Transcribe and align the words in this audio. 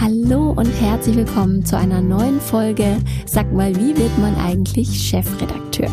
Hallo 0.00 0.50
und 0.52 0.70
herzlich 0.80 1.16
willkommen 1.16 1.64
zu 1.64 1.76
einer 1.76 2.00
neuen 2.00 2.40
Folge. 2.40 2.98
Sag 3.26 3.52
mal, 3.52 3.74
wie 3.74 3.96
wird 3.96 4.16
man 4.18 4.36
eigentlich 4.36 4.88
Chefredakteur? 4.88 5.90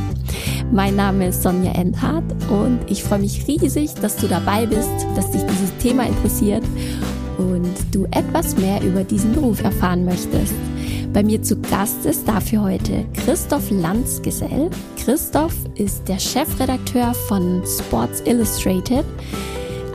Mein 0.72 0.96
Name 0.96 1.30
ist 1.30 1.42
Sonja 1.42 1.72
Endhardt 1.72 2.24
und 2.52 2.82
ich 2.86 3.04
freue 3.04 3.18
mich 3.18 3.48
riesig, 3.48 3.96
dass 3.96 4.18
du 4.18 4.28
dabei 4.28 4.68
bist, 4.68 4.92
dass 5.16 5.32
dich 5.32 5.42
dieses 5.42 5.76
Thema 5.78 6.06
interessiert 6.06 6.64
und 7.40 7.74
du 7.92 8.06
etwas 8.12 8.56
mehr 8.58 8.80
über 8.84 9.04
diesen 9.04 9.34
Beruf 9.34 9.64
erfahren 9.64 10.06
möchtest. 10.06 10.54
Bei 11.12 11.24
mir 11.24 11.42
zu 11.42 11.60
Gast 11.62 12.06
ist 12.06 12.28
dafür 12.28 12.62
heute 12.62 13.06
Christoph 13.26 13.72
Lanzgesell. 13.72 14.70
Christoph 15.04 15.56
ist 15.74 16.08
der 16.08 16.20
Chefredakteur 16.20 17.12
von 17.28 17.64
Sports 17.66 18.22
Illustrated, 18.28 19.06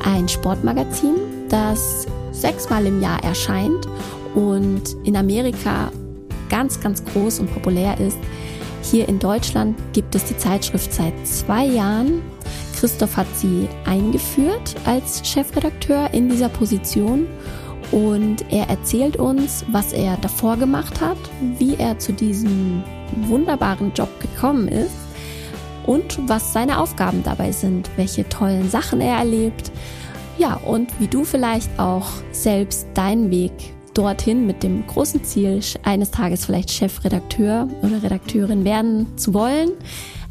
ein 0.05 0.29
Sportmagazin, 0.29 1.15
das 1.49 2.09
sechsmal 2.41 2.87
im 2.87 3.01
Jahr 3.01 3.23
erscheint 3.23 3.87
und 4.35 4.97
in 5.05 5.17
Amerika 5.17 5.91
ganz, 6.49 6.81
ganz 6.81 7.05
groß 7.05 7.41
und 7.41 7.53
populär 7.53 7.99
ist. 8.01 8.19
Hier 8.83 9.09
in 9.09 9.19
Deutschland 9.19 9.79
gibt 9.93 10.15
es 10.15 10.25
die 10.25 10.37
Zeitschrift 10.37 10.93
seit 10.93 11.15
zwei 11.27 11.65
Jahren. 11.65 12.23
Christoph 12.79 13.17
hat 13.17 13.27
sie 13.35 13.69
eingeführt 13.85 14.75
als 14.87 15.27
Chefredakteur 15.29 16.13
in 16.13 16.29
dieser 16.29 16.49
Position 16.49 17.27
und 17.93 18.45
er 18.51 18.69
erzählt 18.69 19.17
uns, 19.17 19.65
was 19.71 19.93
er 19.93 20.17
davor 20.19 20.57
gemacht 20.57 21.01
hat, 21.01 21.19
wie 21.59 21.75
er 21.77 21.99
zu 21.99 22.13
diesem 22.13 22.83
wunderbaren 23.29 23.93
Job 23.95 24.09
gekommen 24.21 24.69
ist 24.69 24.95
und 25.87 26.19
was 26.29 26.53
seine 26.53 26.79
Aufgaben 26.79 27.23
dabei 27.23 27.53
sind, 27.53 27.91
welche 27.97 28.29
tollen 28.29 28.71
Sachen 28.71 29.01
er 29.01 29.17
erlebt, 29.17 29.73
ja, 30.39 30.55
und 30.55 30.99
wie 31.01 31.07
du 31.07 31.25
vielleicht 31.25 31.79
auch 31.79 32.09
selbst 32.33 32.87
deinen 32.95 33.31
Weg 33.31 33.53
dorthin 33.95 34.47
mit 34.47 34.63
dem 34.63 34.87
großen 34.87 35.25
Ziel, 35.25 35.61
eines 35.83 36.11
Tages 36.11 36.47
vielleicht 36.47 36.71
Chefredakteur 36.71 37.69
oder 37.83 38.03
Redakteurin 38.03 38.65
werden 38.65 39.19
zu 39.19 39.35
wollen, 39.35 39.73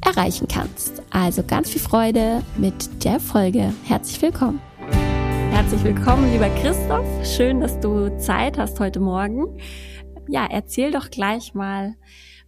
erreichen 0.03 0.47
kannst. 0.51 1.01
Also 1.09 1.43
ganz 1.43 1.69
viel 1.69 1.81
Freude 1.81 2.41
mit 2.57 3.03
der 3.03 3.19
Folge. 3.19 3.73
Herzlich 3.85 4.21
willkommen. 4.21 4.61
Herzlich 5.51 5.83
willkommen, 5.83 6.31
lieber 6.31 6.49
Christoph. 6.61 7.05
Schön, 7.23 7.59
dass 7.59 7.79
du 7.79 8.17
Zeit 8.17 8.57
hast 8.57 8.79
heute 8.79 8.99
Morgen. 8.99 9.45
Ja, 10.29 10.47
erzähl 10.49 10.91
doch 10.91 11.09
gleich 11.09 11.53
mal, 11.53 11.95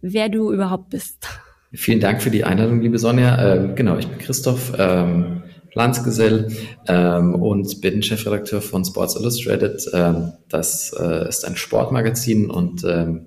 wer 0.00 0.28
du 0.28 0.52
überhaupt 0.52 0.90
bist. 0.90 1.28
Vielen 1.74 2.00
Dank 2.00 2.22
für 2.22 2.30
die 2.30 2.44
Einladung, 2.44 2.80
liebe 2.80 2.98
Sonja. 2.98 3.54
Ähm, 3.54 3.74
genau, 3.74 3.96
ich 3.98 4.06
bin 4.06 4.18
Christoph. 4.18 4.72
Ähm 4.78 5.42
Landsgesell 5.74 6.48
ähm, 6.86 7.34
und 7.34 7.80
bin 7.80 8.02
Chefredakteur 8.02 8.60
von 8.60 8.84
Sports 8.84 9.16
Illustrated. 9.16 9.88
Ähm, 9.92 10.32
das 10.48 10.92
äh, 10.98 11.28
ist 11.28 11.44
ein 11.44 11.56
Sportmagazin 11.56 12.50
und 12.50 12.84
ähm, 12.84 13.26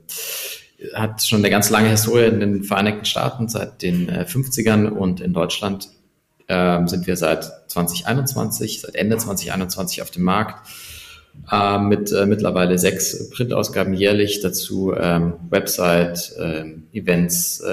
hat 0.94 1.24
schon 1.24 1.40
eine 1.40 1.50
ganz 1.50 1.70
lange 1.70 1.90
Historie 1.90 2.26
in 2.26 2.40
den 2.40 2.64
Vereinigten 2.64 3.06
Staaten 3.06 3.48
seit 3.48 3.82
den 3.82 4.10
äh, 4.10 4.26
50ern 4.30 4.90
und 4.90 5.22
in 5.22 5.34
Deutschland 5.34 5.90
ähm, 6.48 6.88
sind 6.88 7.08
wir 7.08 7.16
seit 7.16 7.70
2021, 7.72 8.82
seit 8.82 8.96
Ende 8.96 9.18
2021 9.18 10.02
auf 10.04 10.12
dem 10.12 10.24
Markt 10.24 10.68
äh, 11.52 11.80
mit 11.80 12.12
äh, 12.12 12.26
mittlerweile 12.28 12.78
sechs 12.78 13.30
Printausgaben 13.32 13.94
jährlich, 13.94 14.42
dazu 14.42 14.94
ähm, 14.96 15.34
Website, 15.50 16.34
äh, 16.38 16.66
Events 16.94 17.64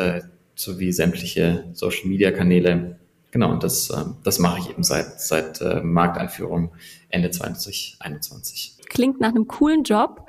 sowie 0.54 0.92
sämtliche 0.92 1.64
Social-Media-Kanäle 1.72 2.98
Genau, 3.32 3.50
und 3.50 3.64
das, 3.64 3.90
ähm, 3.90 4.16
das 4.22 4.38
mache 4.38 4.60
ich 4.60 4.70
eben 4.70 4.82
seit, 4.82 5.18
seit 5.20 5.60
äh, 5.62 5.80
Markteinführung 5.82 6.74
Ende 7.08 7.30
2021. 7.30 8.76
Klingt 8.88 9.20
nach 9.20 9.30
einem 9.30 9.48
coolen 9.48 9.84
Job. 9.84 10.26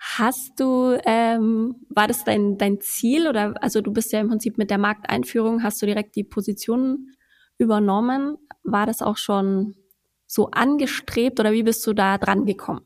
Hast 0.00 0.58
du, 0.58 0.98
ähm, 1.06 1.76
war 1.88 2.08
das 2.08 2.24
dein, 2.24 2.58
dein 2.58 2.80
Ziel 2.80 3.28
oder, 3.28 3.54
also 3.62 3.80
du 3.80 3.92
bist 3.92 4.12
ja 4.12 4.18
im 4.18 4.28
Prinzip 4.28 4.58
mit 4.58 4.70
der 4.70 4.78
Markteinführung, 4.78 5.62
hast 5.62 5.80
du 5.80 5.86
direkt 5.86 6.16
die 6.16 6.24
Position 6.24 7.12
übernommen? 7.58 8.36
War 8.64 8.86
das 8.86 9.02
auch 9.02 9.16
schon 9.16 9.76
so 10.26 10.50
angestrebt 10.50 11.38
oder 11.38 11.52
wie 11.52 11.62
bist 11.62 11.86
du 11.86 11.92
da 11.92 12.18
dran 12.18 12.44
gekommen? 12.44 12.82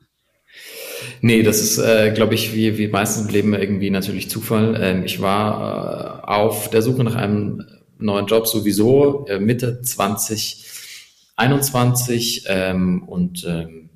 Nee, 1.22 1.42
das 1.42 1.62
ist, 1.62 1.78
äh, 1.78 2.12
glaube 2.12 2.34
ich, 2.34 2.54
wie, 2.54 2.76
wie 2.76 2.88
meistens 2.88 3.26
im 3.26 3.32
Leben 3.32 3.54
irgendwie 3.54 3.90
natürlich 3.90 4.28
Zufall. 4.28 4.78
Ähm, 4.80 5.04
ich 5.04 5.22
war 5.22 6.22
äh, 6.22 6.26
auf 6.26 6.68
der 6.68 6.82
Suche 6.82 7.04
nach 7.04 7.14
einem 7.14 7.64
neuen 7.98 8.26
Job 8.26 8.46
sowieso 8.46 9.26
äh, 9.26 9.38
Mitte 9.38 9.82
2021 9.82 12.44
ähm, 12.48 13.02
und 13.04 13.44
ähm, 13.46 13.90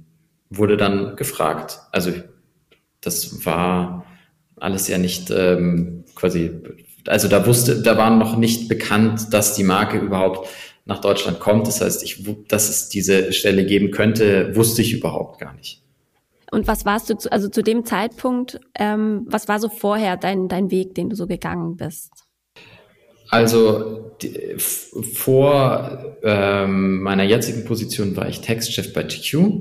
wurde 0.51 0.77
dann 0.77 1.17
gefragt. 1.17 1.81
Also 1.93 2.13
das 3.01 3.47
war 3.47 4.05
alles 4.57 4.89
ja 4.89 4.99
nicht 4.99 5.31
ähm, 5.31 6.05
quasi, 6.15 6.51
also 7.07 7.29
da 7.29 7.47
wusste, 7.47 7.83
da 7.83 7.97
war 7.97 8.11
noch 8.11 8.37
nicht 8.37 8.69
bekannt, 8.69 9.33
dass 9.33 9.55
die 9.55 9.65
Marke 9.65 9.99
überhaupt 9.99 10.49
nach 10.85 11.01
Deutschland 11.01 11.41
kommt. 11.41 11.67
Das 11.67 11.81
heißt, 11.81 12.03
ich, 12.03 12.25
dass 12.49 12.69
es 12.69 12.89
diese 12.89 13.33
Stelle 13.33 13.65
geben 13.65 13.91
könnte, 13.91 14.55
wusste 14.55 14.83
ich 14.83 14.93
überhaupt 14.93 15.41
gar 15.41 15.55
nicht. 15.55 15.83
Und 16.51 16.67
was 16.67 16.85
warst 16.85 17.09
du, 17.09 17.17
zu, 17.17 17.31
also 17.31 17.49
zu 17.49 17.63
dem 17.63 17.85
Zeitpunkt, 17.85 18.61
ähm, 18.75 19.25
was 19.29 19.47
war 19.47 19.61
so 19.61 19.69
vorher 19.69 20.17
dein, 20.17 20.49
dein 20.49 20.71
Weg, 20.71 20.95
den 20.97 21.09
du 21.09 21.17
so 21.17 21.27
gegangen 21.27 21.77
bist? 21.77 22.20
Also 23.31 24.13
die, 24.23 24.57
vor 24.59 26.17
ähm, 26.23 27.01
meiner 27.03 27.23
jetzigen 27.25 27.65
Position 27.65 28.17
war 28.17 28.29
ich 28.29 28.41
Textchef 28.41 28.93
bei 28.93 29.05
GQ, 29.05 29.53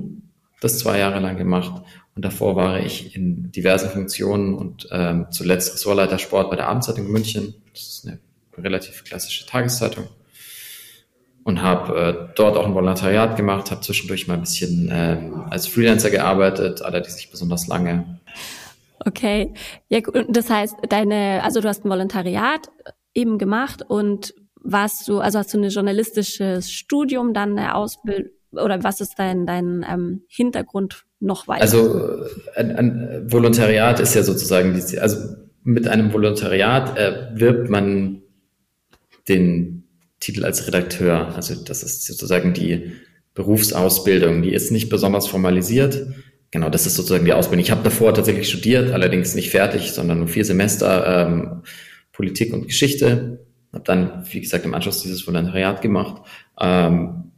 das 0.60 0.78
zwei 0.78 0.98
Jahre 0.98 1.20
lang 1.20 1.36
gemacht 1.36 1.82
und 2.14 2.24
davor 2.24 2.56
war 2.56 2.80
ich 2.80 3.14
in 3.14 3.50
diversen 3.52 3.88
Funktionen 3.88 4.54
und 4.54 4.88
ähm, 4.90 5.26
zuletzt 5.30 5.74
Ressortleiter 5.74 6.18
Sport 6.18 6.50
bei 6.50 6.56
der 6.56 6.68
Abendzeitung 6.68 7.06
München. 7.06 7.54
Das 7.72 7.82
ist 7.82 8.06
eine 8.06 8.18
relativ 8.58 9.04
klassische 9.04 9.46
Tageszeitung 9.46 10.08
und 11.44 11.62
habe 11.62 12.28
äh, 12.30 12.34
dort 12.34 12.56
auch 12.56 12.66
ein 12.66 12.74
Volontariat 12.74 13.36
gemacht, 13.36 13.70
habe 13.70 13.80
zwischendurch 13.80 14.26
mal 14.26 14.34
ein 14.34 14.40
bisschen 14.40 14.90
ähm, 14.92 15.44
als 15.50 15.66
Freelancer 15.66 16.10
gearbeitet, 16.10 16.82
allerdings 16.82 17.16
nicht 17.16 17.30
besonders 17.30 17.66
lange. 17.68 18.18
Okay, 19.06 19.54
ja, 19.88 20.00
das 20.28 20.50
heißt, 20.50 20.76
deine, 20.88 21.42
also 21.42 21.60
du 21.60 21.68
hast 21.68 21.84
ein 21.84 21.90
Volontariat 21.90 22.68
eben 23.14 23.38
gemacht 23.38 23.82
und 23.86 24.34
warst 24.62 25.08
du, 25.08 25.18
also 25.20 25.38
hast 25.38 25.54
du 25.54 25.58
ein 25.58 25.68
journalistisches 25.68 26.70
Studium, 26.70 27.32
dann 27.34 27.58
eine 27.58 27.74
Ausbildung 27.74 28.30
oder 28.52 28.82
was 28.82 29.00
ist 29.00 29.14
dein, 29.16 29.46
dein 29.46 29.86
ähm, 29.88 30.22
Hintergrund 30.28 31.04
noch 31.20 31.48
weiter? 31.48 31.62
Also 31.62 32.24
ein, 32.56 32.76
ein 32.76 33.32
Volontariat 33.32 34.00
ist 34.00 34.14
ja 34.14 34.22
sozusagen, 34.22 34.74
also 35.00 35.18
mit 35.62 35.86
einem 35.86 36.12
Volontariat 36.12 36.96
erwirbt 36.96 37.70
man 37.70 38.22
den 39.28 39.84
Titel 40.18 40.44
als 40.44 40.66
Redakteur. 40.66 41.34
Also 41.34 41.54
das 41.54 41.82
ist 41.82 42.06
sozusagen 42.06 42.52
die 42.52 42.92
Berufsausbildung. 43.34 44.42
Die 44.42 44.52
ist 44.52 44.72
nicht 44.72 44.88
besonders 44.88 45.26
formalisiert. 45.26 46.06
Genau, 46.50 46.68
das 46.68 46.86
ist 46.86 46.96
sozusagen 46.96 47.24
die 47.24 47.32
Ausbildung. 47.32 47.64
Ich 47.64 47.70
habe 47.70 47.84
davor 47.84 48.12
tatsächlich 48.12 48.48
studiert, 48.48 48.92
allerdings 48.92 49.34
nicht 49.34 49.50
fertig, 49.50 49.92
sondern 49.92 50.18
nur 50.18 50.28
vier 50.28 50.44
Semester. 50.44 51.28
Ähm, 51.28 51.62
Politik 52.12 52.52
und 52.52 52.66
Geschichte. 52.66 53.46
Habe 53.72 53.84
dann, 53.84 54.24
wie 54.30 54.40
gesagt, 54.40 54.64
im 54.64 54.74
Anschluss 54.74 55.02
dieses 55.02 55.26
Volontariat 55.26 55.80
gemacht 55.80 56.22
ähm, 56.60 57.32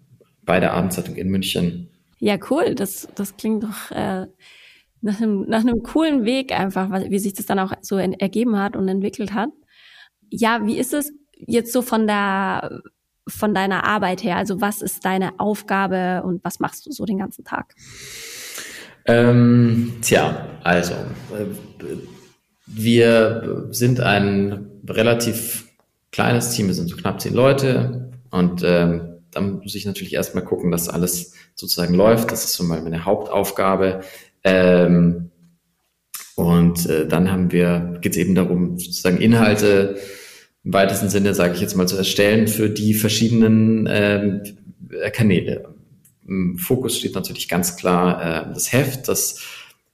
bei 0.44 0.60
der 0.60 0.72
Abendzeitung 0.72 1.16
in 1.16 1.28
München. 1.28 1.88
Ja, 2.18 2.38
cool. 2.50 2.74
Das, 2.74 3.08
das 3.14 3.36
klingt 3.36 3.64
doch 3.64 3.90
äh, 3.90 4.26
nach, 5.00 5.20
einem, 5.20 5.44
nach 5.48 5.60
einem 5.60 5.82
coolen 5.82 6.24
Weg 6.24 6.52
einfach, 6.52 6.90
wie 6.90 7.18
sich 7.18 7.34
das 7.34 7.46
dann 7.46 7.58
auch 7.58 7.72
so 7.82 7.98
ergeben 7.98 8.58
hat 8.58 8.76
und 8.76 8.88
entwickelt 8.88 9.34
hat. 9.34 9.50
Ja, 10.30 10.64
wie 10.64 10.78
ist 10.78 10.94
es 10.94 11.12
jetzt 11.36 11.72
so 11.72 11.82
von 11.82 12.06
der 12.06 12.82
von 13.28 13.54
deiner 13.54 13.84
Arbeit 13.84 14.24
her? 14.24 14.36
Also 14.36 14.60
was 14.60 14.82
ist 14.82 15.04
deine 15.04 15.38
Aufgabe 15.38 16.22
und 16.24 16.42
was 16.44 16.60
machst 16.60 16.86
du 16.86 16.92
so 16.92 17.04
den 17.04 17.18
ganzen 17.18 17.44
Tag? 17.44 17.74
Ähm, 19.04 19.94
tja, 20.00 20.48
also 20.62 20.94
äh, 20.94 21.46
wir 22.66 23.68
sind 23.70 24.00
ein 24.00 24.71
relativ 24.88 25.68
kleines 26.10 26.50
Team, 26.50 26.66
wir 26.66 26.74
sind 26.74 26.88
so 26.88 26.96
knapp 26.96 27.20
zehn 27.20 27.34
Leute 27.34 28.10
und 28.30 28.62
ähm, 28.64 29.12
dann 29.30 29.60
muss 29.60 29.74
ich 29.74 29.86
natürlich 29.86 30.14
erstmal 30.14 30.44
gucken, 30.44 30.70
dass 30.70 30.88
alles 30.88 31.32
sozusagen 31.54 31.94
läuft. 31.94 32.30
Das 32.30 32.44
ist 32.44 32.54
so 32.54 32.64
mal 32.64 32.82
meine 32.82 33.04
Hauptaufgabe. 33.04 34.02
Ähm, 34.44 35.30
und 36.36 36.86
äh, 36.86 37.06
dann 37.06 37.30
haben 37.30 37.50
wir, 37.52 37.98
geht 38.00 38.12
es 38.12 38.18
eben 38.18 38.34
darum, 38.34 38.78
sozusagen 38.78 39.18
Inhalte 39.18 39.98
im 40.64 40.72
weitesten 40.72 41.08
Sinne, 41.08 41.34
sage 41.34 41.54
ich 41.54 41.60
jetzt 41.60 41.76
mal, 41.76 41.88
zu 41.88 41.96
erstellen 41.96 42.46
für 42.46 42.70
die 42.70 42.94
verschiedenen 42.94 43.88
ähm, 43.90 44.42
Kanäle. 45.12 45.74
Im 46.26 46.58
Fokus 46.58 46.98
steht 46.98 47.14
natürlich 47.14 47.48
ganz 47.48 47.76
klar 47.76 48.48
äh, 48.50 48.54
das 48.54 48.72
Heft, 48.72 49.08
das 49.08 49.40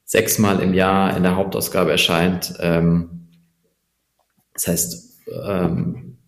sechsmal 0.05 0.61
im 0.61 0.75
Jahr 0.75 1.17
in 1.17 1.23
der 1.23 1.37
Hauptausgabe 1.37 1.91
erscheint. 1.91 2.55
Ähm, 2.61 3.18
das 4.59 4.67
heißt, 4.67 5.19
ähm, 5.45 6.19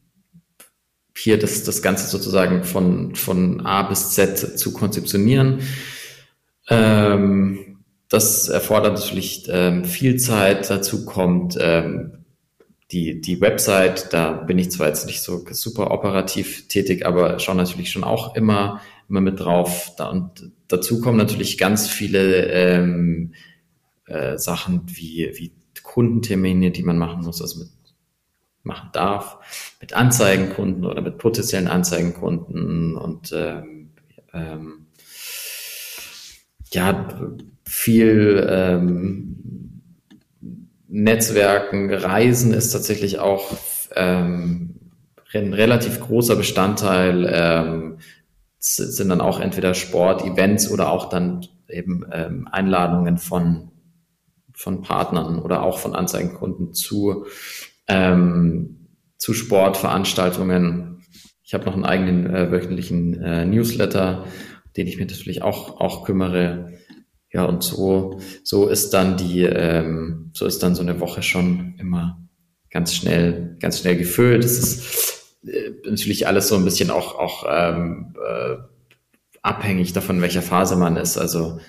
hier 1.16 1.38
das, 1.38 1.64
das 1.64 1.82
Ganze 1.82 2.06
sozusagen 2.06 2.62
von, 2.62 3.14
von 3.16 3.66
A 3.66 3.82
bis 3.82 4.10
Z 4.12 4.58
zu 4.58 4.72
konzeptionieren. 4.72 5.60
Ähm, 6.68 7.78
das 8.08 8.48
erfordert 8.48 8.94
natürlich 8.94 9.48
ähm, 9.50 9.84
viel 9.84 10.16
Zeit. 10.16 10.70
Dazu 10.70 11.04
kommt 11.04 11.58
ähm, 11.60 12.24
die, 12.92 13.20
die 13.20 13.40
Website. 13.40 14.12
Da 14.12 14.32
bin 14.32 14.58
ich 14.58 14.70
zwar 14.70 14.86
jetzt 14.86 15.06
nicht 15.06 15.22
so 15.22 15.44
super 15.50 15.90
operativ 15.90 16.68
tätig, 16.68 17.04
aber 17.04 17.38
schaue 17.40 17.56
natürlich 17.56 17.90
schon 17.90 18.04
auch 18.04 18.36
immer, 18.36 18.80
immer 19.08 19.20
mit 19.20 19.40
drauf. 19.40 19.92
Da, 19.96 20.08
und 20.08 20.52
dazu 20.68 21.00
kommen 21.00 21.18
natürlich 21.18 21.58
ganz 21.58 21.88
viele 21.88 22.46
ähm, 22.46 23.34
äh, 24.06 24.38
Sachen 24.38 24.82
wie, 24.86 25.32
wie 25.34 25.52
Kundentermine, 25.82 26.70
die 26.70 26.84
man 26.84 26.98
machen 26.98 27.22
muss, 27.24 27.42
also 27.42 27.58
mit 27.58 27.68
machen 28.62 28.90
darf, 28.92 29.38
mit 29.80 29.94
Anzeigenkunden 29.94 30.84
oder 30.84 31.00
mit 31.00 31.18
potenziellen 31.18 31.68
Anzeigenkunden 31.68 32.96
und 32.96 33.32
ähm, 33.32 33.90
ähm, 34.32 34.86
ja, 36.72 37.08
viel 37.64 38.46
ähm, 38.48 39.82
Netzwerken, 40.88 41.92
Reisen 41.92 42.52
ist 42.52 42.70
tatsächlich 42.70 43.18
auch 43.18 43.44
ähm, 43.94 44.80
ein 45.32 45.54
relativ 45.54 46.00
großer 46.00 46.36
Bestandteil, 46.36 47.28
ähm, 47.32 47.98
sind 48.58 49.08
dann 49.08 49.20
auch 49.20 49.40
entweder 49.40 49.74
Sport-Events 49.74 50.70
oder 50.70 50.90
auch 50.90 51.08
dann 51.08 51.46
eben 51.68 52.04
ähm, 52.12 52.48
Einladungen 52.50 53.18
von, 53.18 53.70
von 54.52 54.82
Partnern 54.82 55.38
oder 55.38 55.62
auch 55.62 55.78
von 55.78 55.94
Anzeigenkunden 55.94 56.74
zu, 56.74 57.26
ähm, 57.90 58.88
zu 59.18 59.34
Sportveranstaltungen. 59.34 61.02
Ich 61.42 61.52
habe 61.52 61.66
noch 61.66 61.74
einen 61.74 61.84
eigenen 61.84 62.32
äh, 62.32 62.50
wöchentlichen 62.50 63.20
äh, 63.20 63.44
Newsletter, 63.44 64.24
den 64.76 64.86
ich 64.86 64.96
mir 64.96 65.06
natürlich 65.06 65.42
auch, 65.42 65.80
auch 65.80 66.04
kümmere. 66.04 66.72
Ja, 67.32 67.44
und 67.44 67.62
so, 67.62 68.20
so 68.42 68.68
ist 68.68 68.90
dann 68.90 69.16
die, 69.16 69.42
ähm, 69.42 70.30
so 70.32 70.46
ist 70.46 70.62
dann 70.62 70.74
so 70.74 70.82
eine 70.82 71.00
Woche 71.00 71.22
schon 71.22 71.74
immer 71.78 72.20
ganz 72.70 72.94
schnell, 72.94 73.56
ganz 73.60 73.80
schnell 73.80 73.96
gefüllt. 73.96 74.44
Es 74.44 74.58
ist 74.58 75.36
äh, 75.46 75.70
natürlich 75.84 76.26
alles 76.26 76.48
so 76.48 76.56
ein 76.56 76.64
bisschen 76.64 76.90
auch, 76.90 77.16
auch 77.16 77.44
ähm, 77.48 78.14
äh, 78.16 78.56
abhängig 79.42 79.92
davon, 79.92 80.22
welcher 80.22 80.42
Phase 80.42 80.76
man 80.76 80.96
ist. 80.96 81.18
Also 81.18 81.60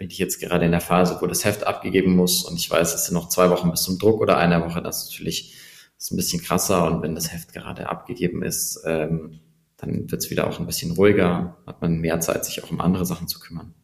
bin 0.00 0.10
ich 0.10 0.18
jetzt 0.18 0.40
gerade 0.40 0.64
in 0.64 0.70
der 0.70 0.80
Phase, 0.80 1.18
wo 1.20 1.26
das 1.26 1.44
Heft 1.44 1.66
abgegeben 1.66 2.16
muss 2.16 2.44
und 2.44 2.56
ich 2.56 2.70
weiß, 2.70 2.94
es 2.94 3.04
sind 3.04 3.14
noch 3.14 3.28
zwei 3.28 3.50
Wochen 3.50 3.70
bis 3.70 3.82
zum 3.82 3.98
Druck 3.98 4.20
oder 4.20 4.38
eine 4.38 4.62
Woche, 4.64 4.82
das 4.82 5.02
ist 5.02 5.10
natürlich 5.10 5.54
ist 6.00 6.10
ein 6.10 6.16
bisschen 6.16 6.42
krasser 6.42 6.90
und 6.90 7.02
wenn 7.02 7.14
das 7.14 7.32
Heft 7.32 7.52
gerade 7.52 7.88
abgegeben 7.88 8.42
ist, 8.42 8.82
ähm, 8.86 9.40
dann 9.76 10.10
wird 10.10 10.22
es 10.22 10.30
wieder 10.30 10.46
auch 10.46 10.58
ein 10.58 10.66
bisschen 10.66 10.92
ruhiger, 10.92 11.58
hat 11.66 11.82
man 11.82 11.98
mehr 11.98 12.20
Zeit, 12.20 12.44
sich 12.44 12.64
auch 12.64 12.70
um 12.70 12.80
andere 12.80 13.04
Sachen 13.04 13.28
zu 13.28 13.38
kümmern. 13.38 13.74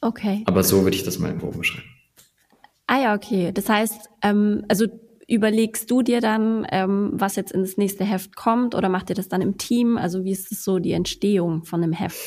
Okay. 0.00 0.42
Aber 0.46 0.62
so 0.62 0.84
würde 0.84 0.96
ich 0.96 1.02
das 1.02 1.18
mal 1.18 1.30
im 1.30 1.40
Groben 1.40 1.58
beschreiben. 1.58 1.88
Ah 2.86 3.00
ja, 3.00 3.14
okay. 3.14 3.50
Das 3.52 3.68
heißt, 3.68 4.10
ähm, 4.22 4.64
also 4.68 4.86
überlegst 5.26 5.90
du 5.90 6.02
dir 6.02 6.20
dann, 6.20 6.66
ähm, 6.70 7.10
was 7.14 7.36
jetzt 7.36 7.52
ins 7.52 7.78
nächste 7.78 8.04
Heft 8.04 8.36
kommt 8.36 8.74
oder 8.74 8.88
macht 8.88 9.10
ihr 9.10 9.16
das 9.16 9.28
dann 9.28 9.40
im 9.40 9.58
Team? 9.58 9.96
Also 9.96 10.24
wie 10.24 10.32
ist 10.32 10.52
es 10.52 10.62
so 10.62 10.78
die 10.78 10.92
Entstehung 10.92 11.64
von 11.64 11.82
einem 11.82 11.92
Heft? 11.92 12.18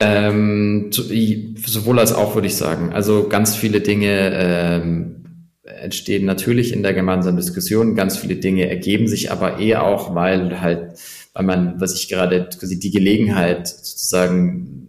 Ähm, 0.00 0.90
sowohl 0.92 1.98
als 1.98 2.12
auch 2.12 2.34
würde 2.34 2.46
ich 2.46 2.56
sagen. 2.56 2.92
Also 2.92 3.28
ganz 3.28 3.56
viele 3.56 3.80
Dinge 3.80 4.30
ähm, 4.34 5.23
entstehen 5.64 6.24
natürlich 6.24 6.72
in 6.72 6.82
der 6.82 6.94
gemeinsamen 6.94 7.36
Diskussion. 7.36 7.94
Ganz 7.94 8.16
viele 8.16 8.36
Dinge 8.36 8.68
ergeben 8.68 9.08
sich 9.08 9.30
aber 9.30 9.60
eh 9.60 9.76
auch, 9.76 10.14
weil 10.14 10.60
halt, 10.60 10.98
weil 11.32 11.44
man, 11.44 11.80
was 11.80 11.94
ich 11.98 12.08
gerade 12.08 12.48
quasi 12.58 12.78
die 12.78 12.90
Gelegenheit 12.90 13.66
sozusagen 13.68 14.88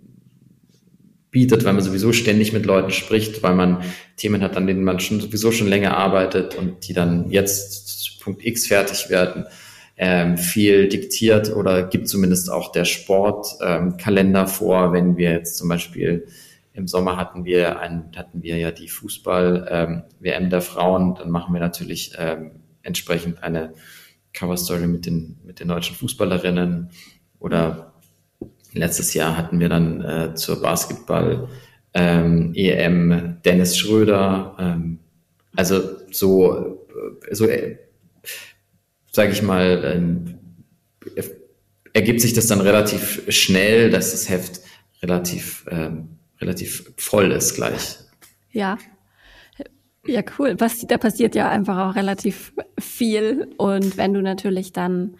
bietet, 1.31 1.65
weil 1.65 1.73
man 1.73 1.83
sowieso 1.83 2.13
ständig 2.13 2.53
mit 2.53 2.65
Leuten 2.65 2.91
spricht, 2.91 3.43
weil 3.43 3.55
man 3.55 3.83
Themen 4.15 4.41
hat, 4.41 4.55
an 4.55 4.67
denen 4.67 4.83
man 4.83 4.99
schon 4.99 5.19
sowieso 5.19 5.51
schon 5.51 5.67
länger 5.67 5.97
arbeitet 5.97 6.55
und 6.55 6.87
die 6.87 6.93
dann 6.93 7.29
jetzt 7.29 8.19
Punkt 8.21 8.45
X 8.45 8.67
fertig 8.67 9.09
werden, 9.09 9.45
ähm, 9.97 10.37
viel 10.37 10.89
diktiert 10.89 11.55
oder 11.55 11.83
gibt 11.83 12.09
zumindest 12.09 12.51
auch 12.51 12.71
der 12.71 12.85
Sportkalender 12.85 14.41
ähm, 14.41 14.47
vor, 14.47 14.93
wenn 14.93 15.17
wir 15.17 15.31
jetzt 15.31 15.57
zum 15.57 15.69
Beispiel 15.69 16.27
im 16.75 16.87
Sommer 16.87 17.17
hatten 17.17 17.45
wir 17.45 17.79
ein, 17.79 18.11
hatten 18.15 18.43
wir 18.43 18.57
ja 18.57 18.71
die 18.71 18.89
Fußball 18.89 19.67
ähm, 19.69 20.49
der 20.49 20.61
Frauen, 20.61 21.15
dann 21.15 21.31
machen 21.31 21.53
wir 21.53 21.61
natürlich 21.61 22.13
ähm, 22.17 22.51
entsprechend 22.83 23.41
eine 23.43 23.73
Coverstory 24.33 24.87
mit 24.87 25.05
den 25.05 25.39
mit 25.43 25.59
den 25.59 25.69
deutschen 25.69 25.95
Fußballerinnen 25.95 26.89
oder 27.39 27.93
Letztes 28.75 29.13
Jahr 29.13 29.37
hatten 29.37 29.59
wir 29.61 29.69
dann 29.69 30.01
äh, 30.03 30.35
zur 30.35 30.61
Basketball 30.61 31.47
ähm, 31.93 32.51
EM 32.55 33.37
Dennis 33.45 33.77
Schröder. 33.77 34.55
Ähm, 34.59 34.99
also 35.55 35.81
so, 36.11 36.85
äh, 37.25 37.33
so 37.33 37.47
äh, 37.47 37.77
sage 39.11 39.31
ich 39.31 39.41
mal, 39.41 39.81
ähm, 39.95 40.39
ergibt 41.93 42.19
sich 42.19 42.33
das 42.33 42.47
dann 42.47 42.59
relativ 42.59 43.23
schnell, 43.29 43.89
dass 43.89 44.11
das 44.11 44.27
Heft 44.27 44.59
relativ, 45.01 45.65
ähm, 45.69 46.09
relativ 46.39 46.93
voll 46.97 47.31
ist 47.31 47.55
gleich. 47.55 47.97
Ja. 48.51 48.77
Ja, 50.07 50.21
cool. 50.37 50.55
Was, 50.59 50.85
da 50.87 50.97
passiert 50.97 51.33
ja 51.35 51.49
einfach 51.49 51.89
auch 51.89 51.95
relativ 51.95 52.53
viel. 52.79 53.49
Und 53.57 53.97
wenn 53.97 54.13
du 54.13 54.21
natürlich 54.21 54.71
dann 54.71 55.17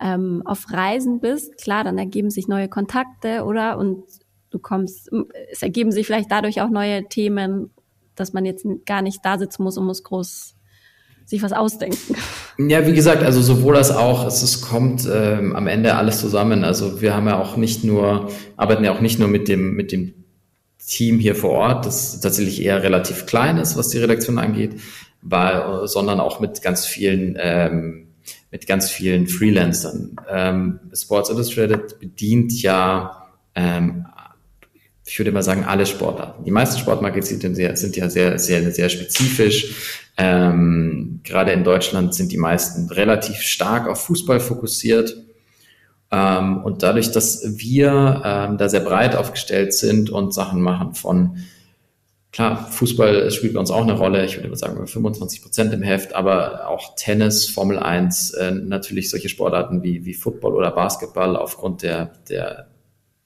ähm, 0.00 0.42
auf 0.44 0.72
Reisen 0.72 1.20
bist, 1.20 1.58
klar, 1.58 1.84
dann 1.84 1.98
ergeben 1.98 2.30
sich 2.30 2.48
neue 2.48 2.68
Kontakte, 2.68 3.44
oder? 3.44 3.76
Und 3.78 4.04
du 4.50 4.58
kommst, 4.58 5.10
es 5.52 5.62
ergeben 5.62 5.92
sich 5.92 6.06
vielleicht 6.06 6.30
dadurch 6.30 6.62
auch 6.62 6.70
neue 6.70 7.06
Themen, 7.08 7.70
dass 8.14 8.32
man 8.32 8.46
jetzt 8.46 8.66
gar 8.86 9.02
nicht 9.02 9.20
da 9.22 9.38
sitzen 9.38 9.62
muss 9.62 9.76
und 9.76 9.84
muss 9.84 10.02
groß 10.02 10.54
sich 11.26 11.42
was 11.42 11.52
ausdenken. 11.52 12.14
Ja, 12.56 12.86
wie 12.86 12.94
gesagt, 12.94 13.22
also 13.22 13.42
sowohl 13.42 13.76
als 13.76 13.90
auch, 13.90 14.26
es, 14.26 14.42
es 14.42 14.62
kommt 14.62 15.06
ähm, 15.12 15.54
am 15.56 15.66
Ende 15.66 15.96
alles 15.96 16.20
zusammen. 16.20 16.64
Also 16.64 17.02
wir 17.02 17.14
haben 17.14 17.26
ja 17.26 17.38
auch 17.38 17.56
nicht 17.56 17.84
nur, 17.84 18.30
arbeiten 18.56 18.84
ja 18.84 18.92
auch 18.92 19.00
nicht 19.00 19.18
nur 19.18 19.28
mit 19.28 19.48
dem, 19.48 19.74
mit 19.74 19.92
dem 19.92 20.25
Team 20.86 21.18
hier 21.18 21.34
vor 21.34 21.50
Ort, 21.50 21.86
das 21.86 22.20
tatsächlich 22.20 22.62
eher 22.62 22.82
relativ 22.82 23.26
klein 23.26 23.58
ist, 23.58 23.76
was 23.76 23.88
die 23.88 23.98
Redaktion 23.98 24.38
angeht, 24.38 24.80
weil, 25.20 25.86
sondern 25.88 26.20
auch 26.20 26.40
mit 26.40 26.62
ganz 26.62 26.86
vielen 26.86 27.36
ähm, 27.38 28.06
mit 28.50 28.66
ganz 28.66 28.90
vielen 28.90 29.26
Freelancern. 29.26 30.16
Ähm, 30.30 30.80
Sports 30.94 31.30
Illustrated 31.30 31.98
bedient 31.98 32.62
ja, 32.62 33.28
ähm, 33.54 34.06
ich 35.04 35.18
würde 35.18 35.32
mal 35.32 35.42
sagen, 35.42 35.64
alle 35.64 35.86
Sportarten. 35.86 36.44
Die 36.44 36.50
meisten 36.50 36.78
Sportmagazine 36.80 37.76
sind 37.76 37.96
ja, 37.96 38.08
sehr, 38.08 38.38
sehr, 38.38 38.70
sehr 38.72 38.88
spezifisch. 38.88 40.08
Ähm, 40.16 41.20
gerade 41.22 41.52
in 41.52 41.64
Deutschland 41.64 42.14
sind 42.14 42.32
die 42.32 42.38
meisten 42.38 42.88
relativ 42.88 43.36
stark 43.36 43.88
auf 43.88 44.04
Fußball 44.06 44.40
fokussiert. 44.40 45.14
Ähm, 46.10 46.62
und 46.62 46.82
dadurch, 46.82 47.10
dass 47.10 47.58
wir 47.58 48.22
ähm, 48.24 48.58
da 48.58 48.68
sehr 48.68 48.80
breit 48.80 49.16
aufgestellt 49.16 49.74
sind 49.74 50.10
und 50.10 50.32
Sachen 50.32 50.60
machen 50.60 50.94
von 50.94 51.38
Klar, 52.36 52.70
Fußball 52.70 53.30
spielt 53.30 53.54
bei 53.54 53.60
uns 53.60 53.70
auch 53.70 53.80
eine 53.80 53.94
Rolle. 53.94 54.22
Ich 54.26 54.36
würde 54.36 54.54
sagen, 54.56 54.86
25 54.86 55.40
Prozent 55.40 55.72
im 55.72 55.82
Heft, 55.82 56.14
aber 56.14 56.68
auch 56.68 56.94
Tennis, 56.94 57.48
Formel 57.48 57.78
1, 57.78 58.32
äh, 58.32 58.50
natürlich 58.50 59.08
solche 59.08 59.30
Sportarten 59.30 59.82
wie, 59.82 60.04
wie 60.04 60.12
Football 60.12 60.54
oder 60.54 60.70
Basketball 60.70 61.34
aufgrund 61.34 61.82
der, 61.82 62.12
der 62.28 62.66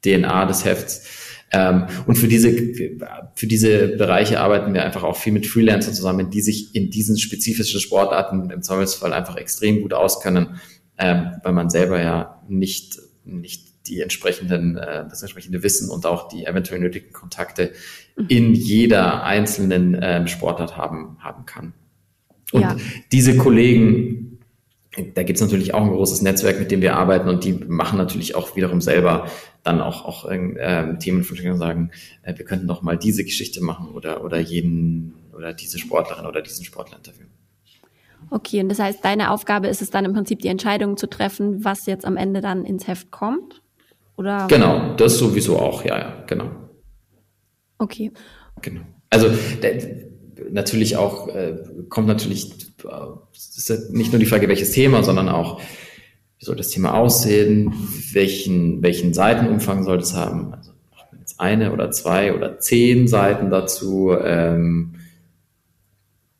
DNA 0.04 0.46
des 0.46 0.64
Hefts. 0.64 1.08
Ähm, 1.50 1.86
und 2.06 2.18
für 2.18 2.28
diese, 2.28 2.52
für 3.34 3.46
diese 3.48 3.88
Bereiche 3.88 4.38
arbeiten 4.38 4.72
wir 4.74 4.84
einfach 4.84 5.02
auch 5.02 5.16
viel 5.16 5.32
mit 5.32 5.44
Freelancern 5.44 5.92
zusammen, 5.92 6.30
die 6.30 6.40
sich 6.40 6.76
in 6.76 6.90
diesen 6.90 7.18
spezifischen 7.18 7.80
Sportarten 7.80 8.50
im 8.50 8.62
Zweifelsfall 8.62 9.12
einfach 9.12 9.36
extrem 9.36 9.82
gut 9.82 9.92
auskennen, 9.92 10.60
ähm, 10.98 11.32
weil 11.42 11.52
man 11.52 11.68
selber 11.68 12.00
ja 12.00 12.39
nicht, 12.50 12.98
nicht 13.24 13.70
die 13.86 14.00
entsprechenden, 14.00 14.76
äh, 14.76 15.04
das 15.08 15.22
entsprechende 15.22 15.62
Wissen 15.62 15.90
und 15.90 16.06
auch 16.06 16.28
die 16.28 16.44
eventuell 16.44 16.80
nötigen 16.80 17.12
Kontakte 17.12 17.72
mhm. 18.16 18.26
in 18.28 18.54
jeder 18.54 19.24
einzelnen 19.24 19.94
äh, 19.94 20.26
Sportart 20.28 20.76
haben, 20.76 21.16
haben 21.20 21.46
kann. 21.46 21.72
Und 22.52 22.62
ja. 22.62 22.76
diese 23.12 23.36
Kollegen, 23.36 24.38
da 25.14 25.22
gibt 25.22 25.36
es 25.36 25.42
natürlich 25.42 25.72
auch 25.72 25.82
ein 25.82 25.90
großes 25.90 26.22
Netzwerk, 26.22 26.58
mit 26.58 26.70
dem 26.70 26.80
wir 26.80 26.96
arbeiten 26.96 27.28
und 27.28 27.44
die 27.44 27.52
machen 27.52 27.96
natürlich 27.96 28.34
auch 28.34 28.56
wiederum 28.56 28.80
selber 28.80 29.30
dann 29.62 29.80
auch, 29.80 30.04
auch 30.04 30.28
äh, 30.28 30.98
Themen 30.98 31.24
und 31.28 31.58
sagen, 31.58 31.90
äh, 32.22 32.36
wir 32.36 32.44
könnten 32.44 32.66
doch 32.66 32.82
mal 32.82 32.96
diese 32.96 33.24
Geschichte 33.24 33.62
machen 33.62 33.88
oder, 33.90 34.24
oder 34.24 34.38
jeden 34.40 35.14
oder 35.32 35.52
diese 35.54 35.78
Sportlerin 35.78 36.26
oder 36.26 36.42
diesen 36.42 36.64
Sportler 36.64 36.98
interviewen. 36.98 37.30
Okay, 38.30 38.60
und 38.60 38.68
das 38.68 38.78
heißt, 38.78 39.04
deine 39.04 39.32
Aufgabe 39.32 39.66
ist 39.66 39.82
es 39.82 39.90
dann 39.90 40.04
im 40.04 40.12
Prinzip 40.12 40.38
die 40.40 40.48
Entscheidung 40.48 40.96
zu 40.96 41.08
treffen, 41.08 41.64
was 41.64 41.86
jetzt 41.86 42.04
am 42.04 42.16
Ende 42.16 42.40
dann 42.40 42.64
ins 42.64 42.86
Heft 42.86 43.10
kommt? 43.10 43.60
Oder? 44.16 44.46
Genau, 44.48 44.94
das 44.96 45.18
sowieso 45.18 45.58
auch, 45.58 45.84
ja, 45.84 45.98
ja, 45.98 46.24
genau. 46.26 46.50
Okay. 47.78 48.12
Genau. 48.62 48.82
Also 49.08 49.28
natürlich 50.50 50.96
auch, 50.96 51.28
äh, 51.28 51.56
kommt 51.88 52.06
natürlich, 52.06 52.52
es 53.34 53.56
ist 53.56 53.68
ja 53.68 53.76
nicht 53.90 54.12
nur 54.12 54.20
die 54.20 54.26
Frage, 54.26 54.48
welches 54.48 54.72
Thema, 54.72 55.02
sondern 55.02 55.28
auch, 55.28 55.60
wie 56.38 56.44
soll 56.44 56.56
das 56.56 56.68
Thema 56.68 56.94
aussehen, 56.94 57.72
welchen, 58.12 58.82
welchen 58.82 59.12
Seitenumfang 59.12 59.82
soll 59.82 59.98
es 59.98 60.14
haben, 60.14 60.54
also 60.54 60.72
jetzt 61.18 61.40
eine 61.40 61.72
oder 61.72 61.90
zwei 61.90 62.34
oder 62.34 62.58
zehn 62.58 63.08
Seiten 63.08 63.50
dazu. 63.50 64.12
Ähm, 64.12 64.94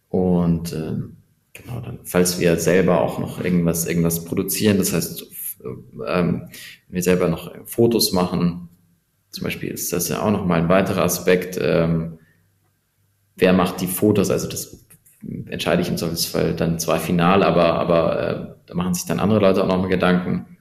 und 0.09 0.73
ähm, 0.73 1.17
genau, 1.61 1.81
dann, 1.81 2.01
falls 2.05 2.39
wir 2.39 2.57
selber 2.57 3.01
auch 3.01 3.19
noch 3.19 3.43
irgendwas, 3.43 3.87
irgendwas 3.87 4.25
produzieren, 4.25 4.79
das 4.79 4.93
heißt, 4.93 5.27
ähm, 5.65 6.49
wenn 6.89 6.95
wir 6.95 7.03
selber 7.03 7.29
noch 7.29 7.55
Fotos 7.67 8.13
machen, 8.13 8.69
zum 9.31 9.45
Beispiel 9.45 9.71
ist 9.71 9.93
das 9.93 10.09
ja 10.09 10.23
auch 10.23 10.31
nochmal 10.31 10.63
ein 10.63 10.69
weiterer 10.69 11.03
Aspekt, 11.03 11.59
ähm, 11.61 12.19
wer 13.37 13.53
macht 13.53 13.81
die 13.81 13.87
Fotos, 13.87 14.31
also 14.31 14.49
das 14.49 14.87
entscheide 15.47 15.83
ich 15.83 15.89
im 15.89 15.97
Zweifelsfall 15.97 16.55
dann 16.55 16.79
zwar 16.79 16.99
final, 16.99 17.43
aber, 17.43 17.75
aber 17.75 18.23
äh, 18.23 18.55
da 18.67 18.75
machen 18.75 18.95
sich 18.95 19.05
dann 19.05 19.21
andere 19.21 19.41
Leute 19.41 19.63
auch 19.63 19.69
nochmal 19.69 19.89
Gedanken. 19.89 20.57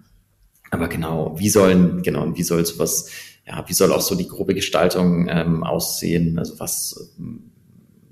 Aber 0.71 0.87
genau, 0.87 1.37
wie 1.39 1.49
sollen, 1.49 2.01
genau, 2.03 2.35
wie 2.35 2.43
soll 2.43 2.65
sowas, 2.65 3.09
ja, 3.45 3.63
wie 3.67 3.73
soll 3.73 3.91
auch 3.91 4.01
so 4.01 4.15
die 4.15 4.27
grobe 4.27 4.53
Gestaltung 4.53 5.27
ähm, 5.29 5.63
aussehen? 5.63 6.37
Also 6.37 6.59
was, 6.59 7.15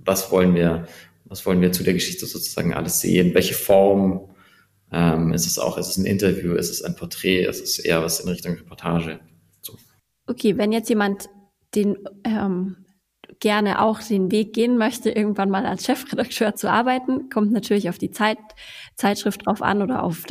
was 0.04 0.32
wollen 0.32 0.56
wir, 0.56 0.88
was 1.30 1.46
wollen 1.46 1.62
wir 1.62 1.72
zu 1.72 1.84
der 1.84 1.94
Geschichte 1.94 2.26
sozusagen 2.26 2.74
alles 2.74 3.02
sehen? 3.02 3.34
Welche 3.34 3.54
Form 3.54 4.30
ähm, 4.92 5.34
ist 5.34 5.46
es 5.46 5.60
auch? 5.60 5.78
Ist 5.78 5.90
es 5.90 5.98
ein 5.98 6.06
Interview? 6.06 6.54
Ist 6.54 6.70
es 6.70 6.82
ein 6.82 6.96
Porträt? 6.96 7.46
Ist 7.46 7.62
es 7.62 7.80
eher 7.80 8.04
was 8.04 8.20
in 8.20 8.30
Richtung 8.30 8.56
Reportage? 8.56 9.20
So. 9.62 9.78
Okay, 10.28 10.58
wenn 10.58 10.72
jetzt 10.72 10.90
jemand 10.90 11.30
den 11.76 11.98
ähm, 12.24 12.86
gerne 13.40 13.82
auch 13.82 14.02
den 14.02 14.32
Weg 14.32 14.54
gehen 14.54 14.78
möchte, 14.78 15.12
irgendwann 15.12 15.50
mal 15.50 15.66
als 15.66 15.86
Chefredakteur 15.86 16.56
zu 16.56 16.72
arbeiten, 16.72 17.30
kommt 17.30 17.52
natürlich 17.52 17.90
auf 17.90 17.98
die 17.98 18.12
Zeit, 18.12 18.38
Zeitschrift 18.96 19.46
drauf 19.46 19.62
an 19.62 19.82
oder 19.82 20.04
auf 20.04 20.24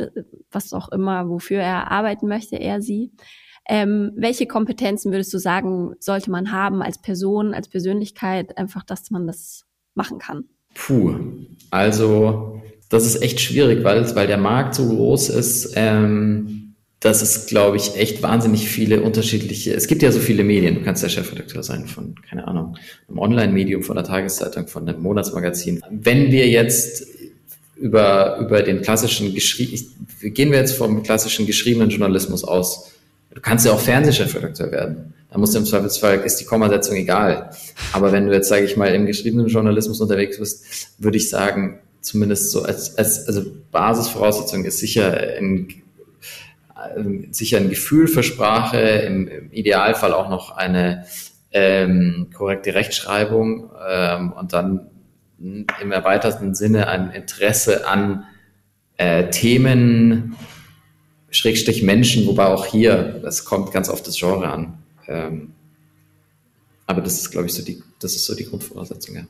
was 0.51 0.73
auch 0.73 0.89
immer, 0.89 1.29
wofür 1.29 1.59
er 1.59 1.91
arbeiten 1.91 2.27
möchte, 2.27 2.57
er 2.57 2.81
sie. 2.81 3.11
Ähm, 3.69 4.13
welche 4.15 4.47
Kompetenzen 4.47 5.11
würdest 5.11 5.33
du 5.33 5.39
sagen, 5.39 5.93
sollte 5.99 6.31
man 6.31 6.51
haben 6.51 6.81
als 6.81 7.01
Person, 7.01 7.53
als 7.53 7.67
Persönlichkeit, 7.67 8.57
einfach, 8.57 8.83
dass 8.83 9.11
man 9.11 9.27
das 9.27 9.65
machen 9.93 10.19
kann? 10.19 10.45
Puh, 10.77 11.15
also 11.71 12.61
das 12.89 13.05
ist 13.05 13.21
echt 13.21 13.41
schwierig, 13.41 13.83
weil, 13.83 14.15
weil 14.15 14.27
der 14.27 14.37
Markt 14.37 14.75
so 14.75 14.87
groß 14.87 15.29
ist. 15.29 15.73
Ähm, 15.75 16.57
dass 16.99 17.21
es, 17.21 17.45
glaube 17.45 17.77
ich, 17.77 17.95
echt 17.95 18.23
wahnsinnig 18.23 18.67
viele 18.67 19.01
unterschiedliche, 19.01 19.71
es 19.73 19.85
gibt 19.85 20.01
ja 20.01 20.11
so 20.11 20.19
viele 20.19 20.43
Medien, 20.43 20.75
du 20.75 20.81
kannst 20.81 21.03
ja 21.03 21.09
Chefredakteur 21.09 21.61
sein 21.61 21.85
von, 21.85 22.15
keine 22.27 22.47
Ahnung, 22.47 22.75
einem 23.07 23.19
Online-Medium, 23.19 23.83
von 23.83 23.97
der 23.97 24.03
Tageszeitung, 24.03 24.67
von 24.67 24.89
einem 24.89 25.01
Monatsmagazin. 25.01 25.81
Wenn 25.91 26.31
wir 26.31 26.47
jetzt 26.47 27.05
über, 27.75 28.39
über 28.39 28.63
den 28.63 28.81
klassischen 28.81 29.33
gehen 29.33 30.51
wir 30.51 30.57
jetzt 30.57 30.73
vom 30.73 31.03
klassischen 31.03 31.45
geschriebenen 31.45 31.89
Journalismus 31.89 32.43
aus. 32.43 32.91
Du 33.33 33.41
kannst 33.41 33.67
ja 33.67 33.71
auch 33.73 33.79
Fernsehchefredakteur 33.79 34.71
werden. 34.71 35.13
Da 35.29 35.37
musst 35.37 35.53
du 35.53 35.59
im 35.59 35.65
Zweifelsfall, 35.65 36.19
ist 36.19 36.37
die 36.37 36.45
Kommasetzung 36.45 36.95
egal. 36.95 37.51
Aber 37.91 38.11
wenn 38.11 38.27
du 38.27 38.33
jetzt, 38.33 38.47
sage 38.47 38.65
ich 38.65 38.77
mal, 38.77 38.93
im 38.93 39.05
geschriebenen 39.05 39.47
Journalismus 39.47 39.99
unterwegs 39.99 40.39
bist, 40.39 40.93
würde 40.99 41.17
ich 41.17 41.29
sagen, 41.29 41.79
zumindest 42.01 42.51
so 42.51 42.63
als, 42.63 42.97
als 42.97 43.27
also 43.27 43.43
Basisvoraussetzung 43.71 44.63
ist 44.63 44.79
sicher 44.79 45.11
ein 45.37 45.67
ähm, 46.95 47.27
sicher 47.31 47.57
ein 47.57 47.69
Gefühl 47.69 48.07
für 48.07 48.23
Sprache, 48.23 48.79
im, 48.79 49.27
im 49.27 49.51
Idealfall 49.51 50.13
auch 50.13 50.29
noch 50.29 50.55
eine 50.55 51.05
ähm, 51.51 52.27
korrekte 52.33 52.73
Rechtschreibung 52.73 53.69
ähm, 53.87 54.31
und 54.31 54.53
dann 54.53 54.87
im 55.39 55.91
erweiterten 55.91 56.55
Sinne 56.55 56.87
ein 56.87 57.11
Interesse 57.11 57.87
an 57.87 58.25
äh, 58.97 59.29
Themen, 59.29 60.35
Schrägstrich 61.29 61.83
Menschen, 61.83 62.25
wobei 62.25 62.45
auch 62.45 62.65
hier, 62.65 63.19
das 63.21 63.45
kommt 63.45 63.71
ganz 63.71 63.89
auf 63.89 64.01
das 64.01 64.17
Genre 64.17 64.49
an. 64.49 64.77
Ähm, 65.07 65.53
aber 66.85 67.01
das 67.01 67.19
ist, 67.19 67.31
glaube 67.31 67.47
ich, 67.47 67.53
so 67.53 67.63
die, 67.63 67.81
das 67.99 68.15
ist 68.15 68.25
so 68.25 68.35
die 68.35 68.45
Grundvoraussetzung, 68.45 69.15
ja. 69.15 69.23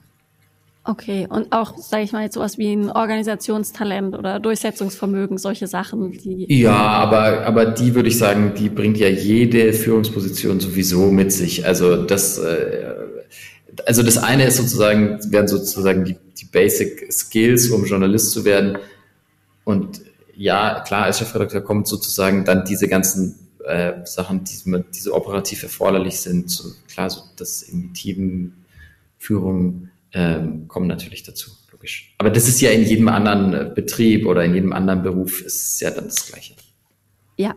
Okay, 0.89 1.27
und 1.29 1.51
auch, 1.51 1.77
sage 1.77 2.03
ich 2.03 2.13
mal, 2.13 2.23
jetzt 2.23 2.35
sowas 2.35 2.57
wie 2.57 2.71
ein 2.71 2.89
Organisationstalent 2.89 4.15
oder 4.15 4.39
Durchsetzungsvermögen, 4.39 5.37
solche 5.37 5.67
Sachen, 5.67 6.13
die. 6.13 6.45
Ja, 6.61 6.77
aber, 6.77 7.45
aber 7.45 7.65
die 7.65 7.93
würde 7.93 8.07
ich 8.07 8.17
sagen, 8.17 8.53
die 8.57 8.69
bringt 8.69 8.97
ja 8.97 9.09
jede 9.09 9.73
Führungsposition 9.73 10.61
sowieso 10.61 11.11
mit 11.11 11.33
sich. 11.33 11.65
Also 11.65 12.03
das, 12.05 12.37
äh, 12.37 12.85
also 13.85 14.01
das 14.01 14.17
eine 14.17 14.45
ist 14.45 14.55
sozusagen, 14.55 15.19
werden 15.29 15.49
sozusagen 15.49 16.05
die, 16.05 16.15
die 16.39 16.45
Basic 16.45 17.11
Skills, 17.11 17.69
um 17.69 17.83
Journalist 17.83 18.31
zu 18.31 18.45
werden. 18.45 18.77
Und 19.65 19.99
ja, 20.37 20.85
klar, 20.87 21.03
als 21.03 21.19
Chefredakteur 21.19 21.61
kommt 21.61 21.89
sozusagen 21.89 22.45
dann 22.45 22.63
diese 22.63 22.87
ganzen 22.87 23.35
äh, 23.67 24.05
Sachen, 24.05 24.43
die, 24.43 24.83
die 24.93 24.99
so 24.99 25.13
operativ 25.13 25.63
erforderlich 25.63 26.19
sind, 26.19 26.49
so, 26.49 26.71
klar, 26.87 27.09
so 27.09 27.21
das 27.35 27.61
in 27.61 27.93
Teamführung 27.93 29.89
ähm, 30.13 30.67
kommen 30.67 30.87
natürlich 30.87 31.23
dazu, 31.23 31.51
logisch. 31.71 32.13
Aber 32.17 32.29
das 32.29 32.47
ist 32.47 32.61
ja 32.61 32.71
in 32.71 32.83
jedem 32.83 33.07
anderen 33.09 33.53
äh, 33.53 33.71
Betrieb 33.73 34.25
oder 34.25 34.43
in 34.43 34.53
jedem 34.53 34.73
anderen 34.73 35.03
Beruf 35.03 35.41
ist 35.41 35.79
ja 35.81 35.91
dann 35.91 36.05
das 36.05 36.27
Gleiche. 36.27 36.55
Ja, 37.37 37.53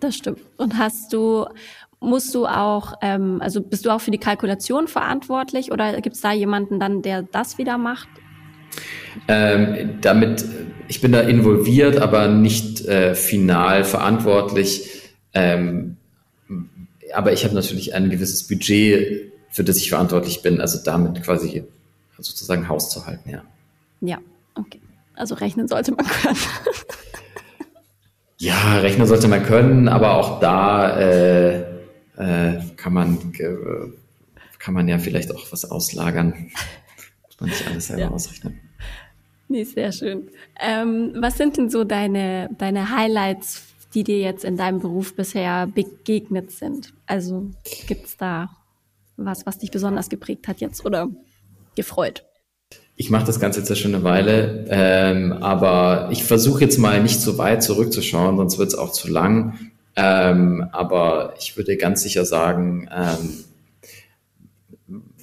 das 0.00 0.16
stimmt. 0.16 0.40
Und 0.56 0.78
hast 0.78 1.12
du, 1.12 1.46
musst 2.00 2.34
du 2.34 2.46
auch, 2.46 2.94
ähm, 3.02 3.40
also 3.42 3.60
bist 3.60 3.84
du 3.84 3.90
auch 3.90 4.00
für 4.00 4.10
die 4.10 4.18
Kalkulation 4.18 4.88
verantwortlich 4.88 5.72
oder 5.72 6.00
gibt 6.00 6.16
es 6.16 6.22
da 6.22 6.32
jemanden 6.32 6.80
dann, 6.80 7.02
der 7.02 7.22
das 7.22 7.58
wieder 7.58 7.78
macht? 7.78 8.08
Ähm, 9.28 9.98
damit, 10.00 10.44
ich 10.88 11.00
bin 11.00 11.12
da 11.12 11.20
involviert, 11.20 11.98
aber 11.98 12.28
nicht 12.28 12.84
äh, 12.86 13.14
final 13.14 13.84
verantwortlich. 13.84 15.02
Ähm, 15.32 15.96
aber 17.14 17.32
ich 17.32 17.44
habe 17.44 17.54
natürlich 17.54 17.94
ein 17.94 18.10
gewisses 18.10 18.46
Budget 18.46 19.32
für 19.56 19.64
das 19.64 19.78
ich 19.78 19.88
verantwortlich 19.88 20.42
bin, 20.42 20.60
also 20.60 20.78
damit 20.84 21.22
quasi 21.22 21.64
sozusagen 22.18 22.68
Haus 22.68 22.90
zu 22.90 23.06
halten, 23.06 23.30
ja. 23.30 23.42
Ja, 24.02 24.18
okay. 24.54 24.80
Also 25.14 25.34
rechnen 25.34 25.66
sollte 25.66 25.92
man 25.92 26.04
können. 26.04 26.36
ja, 28.38 28.78
rechnen 28.80 29.06
sollte 29.06 29.28
man 29.28 29.42
können, 29.44 29.88
aber 29.88 30.16
auch 30.16 30.40
da 30.40 30.98
äh, 31.00 31.60
äh, 32.18 32.60
kann 32.76 32.92
man 32.92 33.32
äh, 33.38 33.56
kann 34.58 34.74
man 34.74 34.88
ja 34.88 34.98
vielleicht 34.98 35.34
auch 35.34 35.50
was 35.50 35.64
auslagern. 35.70 36.50
Muss 37.38 37.40
man 37.40 37.50
nicht 37.50 37.66
alles 37.68 37.86
selber 37.86 38.02
ja. 38.02 38.10
ausrechnen. 38.10 38.60
Nee, 39.48 39.64
sehr 39.64 39.92
schön. 39.92 40.28
Ähm, 40.60 41.14
was 41.16 41.36
sind 41.36 41.56
denn 41.56 41.70
so 41.70 41.84
deine, 41.84 42.50
deine 42.58 42.90
Highlights, 42.90 43.62
die 43.94 44.02
dir 44.02 44.18
jetzt 44.18 44.44
in 44.44 44.56
deinem 44.56 44.80
Beruf 44.80 45.14
bisher 45.14 45.68
begegnet 45.68 46.50
sind? 46.50 46.92
Also 47.06 47.50
gibt's 47.86 48.16
da 48.16 48.50
was, 49.16 49.46
was 49.46 49.58
dich 49.58 49.70
besonders 49.70 50.08
geprägt 50.08 50.48
hat 50.48 50.60
jetzt 50.60 50.84
oder 50.84 51.08
gefreut? 51.74 52.24
Ich 52.96 53.10
mache 53.10 53.26
das 53.26 53.40
Ganze 53.40 53.60
jetzt 53.60 53.68
ja 53.68 53.76
schon 53.76 53.94
eine 53.94 54.04
Weile, 54.04 54.64
ähm, 54.68 55.32
aber 55.34 56.08
ich 56.10 56.24
versuche 56.24 56.62
jetzt 56.62 56.78
mal 56.78 57.02
nicht 57.02 57.20
so 57.20 57.36
weit 57.38 57.62
zurückzuschauen, 57.62 58.36
sonst 58.36 58.58
wird 58.58 58.68
es 58.68 58.74
auch 58.74 58.90
zu 58.90 59.08
lang. 59.08 59.58
Ähm, 59.96 60.66
aber 60.72 61.34
ich 61.38 61.56
würde 61.56 61.76
ganz 61.76 62.02
sicher 62.02 62.24
sagen, 62.24 62.88
ähm, 62.94 63.44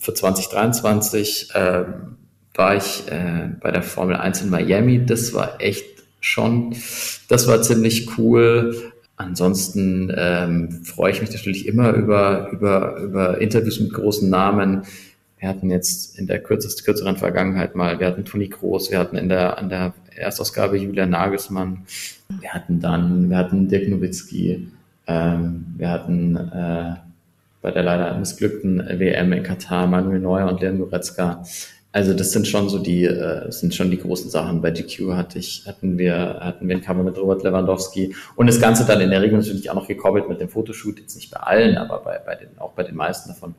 für 0.04 0.14
2023 0.14 1.50
ähm, 1.56 2.18
war 2.54 2.76
ich 2.76 3.08
äh, 3.10 3.50
bei 3.62 3.72
der 3.72 3.82
Formel 3.82 4.18
1 4.18 4.42
in 4.42 4.50
Miami. 4.50 5.06
Das 5.06 5.34
war 5.34 5.62
echt 5.62 5.86
schon, 6.20 6.76
das 7.30 7.48
war 7.48 7.62
ziemlich 7.62 8.18
cool. 8.18 8.92
Ansonsten 9.16 10.14
ähm, 10.16 10.84
freue 10.84 11.14
ich 11.14 11.22
mich 11.22 11.32
natürlich 11.32 11.68
immer 11.68 11.94
über, 11.94 12.50
über, 12.52 12.98
über 12.98 13.38
Interviews 13.40 13.80
mit 13.80 13.94
großen 13.94 14.30
Namen. 14.30 14.84
Wir 15.40 15.48
hatten 15.48 15.70
jetzt 15.70 16.20
in 16.20 16.28
der 16.28 16.44
kürzest, 16.44 16.84
kürzeren 16.84 17.16
Vergangenheit 17.16 17.76
mal, 17.76 18.00
wir 18.00 18.08
hatten 18.08 18.26
Toni 18.26 18.50
Groß, 18.50 18.92
wir 18.92 19.00
hatten 19.00 19.16
in 19.16 19.30
der, 19.30 19.58
an 19.58 19.70
der 19.70 19.94
Erstausgabe 20.16 20.78
Julia 20.78 21.06
Nagelsmann, 21.06 21.86
wir 22.42 22.50
hatten 22.50 22.80
dann, 22.80 23.30
wir 23.30 23.38
hatten 23.38 23.68
Dirk 23.68 23.88
Nowitzki, 23.88 24.68
ähm, 25.08 25.66
wir 25.78 25.90
hatten 25.90 26.36
äh, 26.38 26.96
bei 27.64 27.72
der 27.72 27.82
leider 27.82 28.16
missglückten 28.20 28.86
WM 29.00 29.34
in 29.34 29.42
Katar 29.42 29.88
Manuel 29.88 30.20
Neuer 30.20 30.50
und 30.50 30.62
Leon 30.62 30.78
Goretzka. 30.78 31.44
Also 31.94 32.14
das 32.14 32.32
sind 32.32 32.48
schon 32.48 32.70
so 32.70 32.80
die, 32.80 33.06
äh, 33.06 33.50
sind 33.52 33.74
schon 33.74 33.90
die 33.90 34.00
großen 34.00 34.30
Sachen. 34.30 34.62
Bei 34.62 34.72
GQ 34.72 35.14
hatte 35.14 35.40
ich, 35.40 35.64
hatten 35.66 35.98
wir, 35.98 36.40
hatten 36.42 36.68
wir 36.68 36.76
ein 36.76 36.82
Cover 36.82 37.04
mit 37.04 37.18
Robert 37.18 37.44
Lewandowski 37.44 38.16
und 38.36 38.48
das 38.48 38.60
Ganze 38.60 38.86
dann 38.86 39.00
in 39.00 39.12
der 39.12 39.22
Regel 39.22 39.38
natürlich 39.38 39.70
auch 39.70 39.76
noch 39.76 39.88
gekoppelt 39.88 40.28
mit 40.28 40.42
dem 40.42 40.50
Fotoshoot, 40.50 41.00
jetzt 41.00 41.16
nicht 41.16 41.32
bei 41.32 41.40
allen, 41.40 41.78
aber 41.78 42.00
bei, 42.00 42.18
bei 42.18 42.36
den, 42.36 42.58
auch 42.58 42.74
bei 42.74 42.84
den 42.84 42.96
meisten 42.96 43.30
davon. 43.30 43.56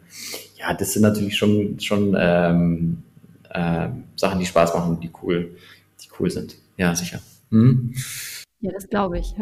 Ja, 0.59 0.75
das 0.75 0.93
sind 0.93 1.03
natürlich 1.03 1.37
schon, 1.37 1.81
schon 1.81 2.15
ähm, 2.19 3.03
äh, 3.51 3.89
Sachen, 4.17 4.39
die 4.39 4.47
Spaß 4.47 4.75
machen, 4.75 5.01
die 5.01 5.13
cool, 5.23 5.57
die 6.03 6.09
cool 6.19 6.31
sind. 6.31 6.57
Ja, 6.77 6.95
sicher. 6.95 7.21
Mhm. 7.51 7.95
Ja, 8.61 8.73
das 8.73 8.89
glaube 8.89 9.19
ich. 9.19 9.35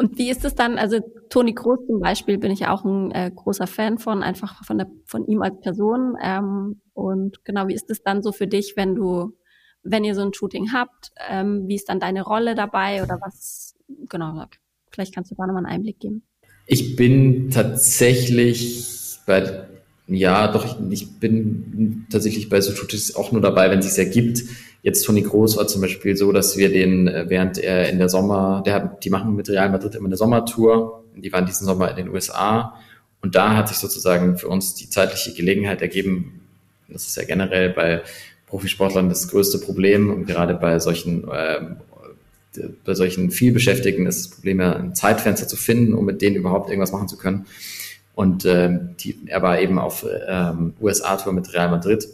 Und 0.00 0.16
wie 0.16 0.30
ist 0.30 0.46
es 0.46 0.54
dann, 0.54 0.78
also 0.78 0.98
Toni 1.28 1.52
Kroos 1.54 1.86
zum 1.86 2.00
Beispiel 2.00 2.38
bin 2.38 2.50
ich 2.50 2.66
auch 2.66 2.86
ein 2.86 3.10
äh, 3.10 3.30
großer 3.34 3.66
Fan 3.66 3.98
von, 3.98 4.22
einfach 4.22 4.64
von, 4.64 4.78
der, 4.78 4.86
von 5.04 5.26
ihm 5.26 5.42
als 5.42 5.60
Person. 5.60 6.16
Ähm, 6.22 6.80
und 6.94 7.44
genau, 7.44 7.68
wie 7.68 7.74
ist 7.74 7.90
es 7.90 8.02
dann 8.02 8.22
so 8.22 8.32
für 8.32 8.46
dich, 8.46 8.72
wenn 8.76 8.94
du, 8.94 9.36
wenn 9.82 10.02
ihr 10.02 10.14
so 10.14 10.22
ein 10.22 10.32
Shooting 10.32 10.72
habt, 10.72 11.12
ähm, 11.28 11.68
wie 11.68 11.74
ist 11.74 11.90
dann 11.90 12.00
deine 12.00 12.22
Rolle 12.22 12.54
dabei 12.54 13.02
oder 13.02 13.20
was, 13.20 13.74
genau, 14.08 14.46
vielleicht 14.90 15.14
kannst 15.14 15.32
du 15.32 15.34
da 15.34 15.46
nochmal 15.46 15.66
einen 15.66 15.74
Einblick 15.74 16.00
geben. 16.00 16.22
Ich 16.64 16.96
bin 16.96 17.50
tatsächlich 17.50 19.18
bei, 19.26 19.66
ja, 20.06 20.50
doch, 20.50 20.80
ich 20.90 21.20
bin 21.20 22.06
tatsächlich 22.10 22.48
bei 22.48 22.62
Sotutis 22.62 23.14
auch 23.16 23.32
nur 23.32 23.42
dabei, 23.42 23.70
wenn 23.70 23.80
es 23.80 23.94
sich 23.94 24.06
ergibt. 24.06 24.44
Jetzt 24.82 25.04
Toni 25.04 25.22
Groß 25.22 25.56
war 25.56 25.66
zum 25.66 25.82
Beispiel 25.82 26.16
so, 26.16 26.32
dass 26.32 26.56
wir 26.56 26.70
den, 26.70 27.06
äh, 27.08 27.26
während 27.28 27.58
er 27.58 27.88
in 27.88 27.98
der 27.98 28.08
Sommer, 28.08 28.62
der 28.64 28.74
hat, 28.74 29.04
die 29.04 29.10
machen 29.10 29.36
mit 29.36 29.48
Real 29.48 29.70
Madrid 29.70 29.94
immer 29.94 30.06
eine 30.06 30.16
Sommertour. 30.16 31.04
Die 31.16 31.32
waren 31.32 31.46
diesen 31.46 31.66
Sommer 31.66 31.90
in 31.90 31.96
den 31.96 32.08
USA. 32.08 32.74
Und 33.20 33.34
da 33.34 33.56
hat 33.56 33.68
sich 33.68 33.76
sozusagen 33.76 34.38
für 34.38 34.48
uns 34.48 34.74
die 34.74 34.88
zeitliche 34.88 35.34
Gelegenheit 35.34 35.82
ergeben. 35.82 36.40
Das 36.88 37.06
ist 37.06 37.16
ja 37.16 37.24
generell 37.24 37.70
bei 37.70 38.02
Profisportlern 38.46 39.08
das 39.08 39.28
größte 39.28 39.58
Problem 39.58 40.10
und 40.10 40.26
gerade 40.26 40.54
bei 40.54 40.80
solchen 40.80 41.28
äh, 41.28 41.60
bei 42.84 42.94
solchen 42.94 43.30
vielbeschäftigten 43.30 44.06
ist 44.06 44.24
das 44.24 44.30
Problem 44.34 44.60
ja 44.60 44.74
ein 44.74 44.94
Zeitfenster 44.94 45.46
zu 45.46 45.56
finden, 45.56 45.94
um 45.94 46.04
mit 46.04 46.20
denen 46.20 46.36
überhaupt 46.36 46.68
irgendwas 46.68 46.92
machen 46.92 47.06
zu 47.06 47.16
können. 47.16 47.46
Und 48.14 48.44
ähm, 48.44 48.96
die, 48.98 49.16
er 49.26 49.40
war 49.42 49.60
eben 49.60 49.78
auf 49.78 50.04
ähm, 50.28 50.74
USA-Tour 50.80 51.32
mit 51.32 51.52
Real 51.54 51.70
Madrid 51.70 52.08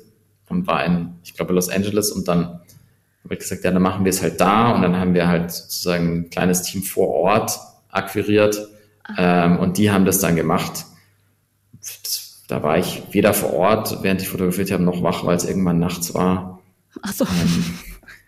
und 0.48 0.66
war 0.66 0.84
in, 0.84 1.14
ich 1.24 1.34
glaube, 1.34 1.52
Los 1.52 1.68
Angeles 1.68 2.10
und 2.10 2.28
dann 2.28 2.60
habe 3.24 3.34
ich 3.34 3.40
gesagt, 3.40 3.64
ja, 3.64 3.70
dann 3.70 3.82
machen 3.82 4.04
wir 4.04 4.10
es 4.10 4.22
halt 4.22 4.40
da 4.40 4.70
und 4.72 4.82
dann 4.82 4.96
haben 4.96 5.14
wir 5.14 5.26
halt 5.26 5.50
sozusagen 5.50 6.16
ein 6.16 6.30
kleines 6.30 6.62
Team 6.62 6.82
vor 6.82 7.08
Ort 7.08 7.58
akquiriert 7.90 8.68
ähm, 9.18 9.58
und 9.58 9.78
die 9.78 9.90
haben 9.90 10.04
das 10.04 10.20
dann 10.20 10.36
gemacht. 10.36 10.84
Das, 11.80 12.44
da 12.48 12.62
war 12.62 12.78
ich 12.78 13.02
weder 13.10 13.34
vor 13.34 13.52
Ort, 13.54 14.02
während 14.02 14.22
ich 14.22 14.28
fotografiert 14.28 14.70
habe, 14.70 14.82
noch 14.82 15.02
wach, 15.02 15.24
weil 15.24 15.36
es 15.36 15.44
irgendwann 15.44 15.80
nachts 15.80 16.14
war. 16.14 16.60
Ach 17.02 17.12
so. 17.12 17.24
Ähm, 17.24 17.64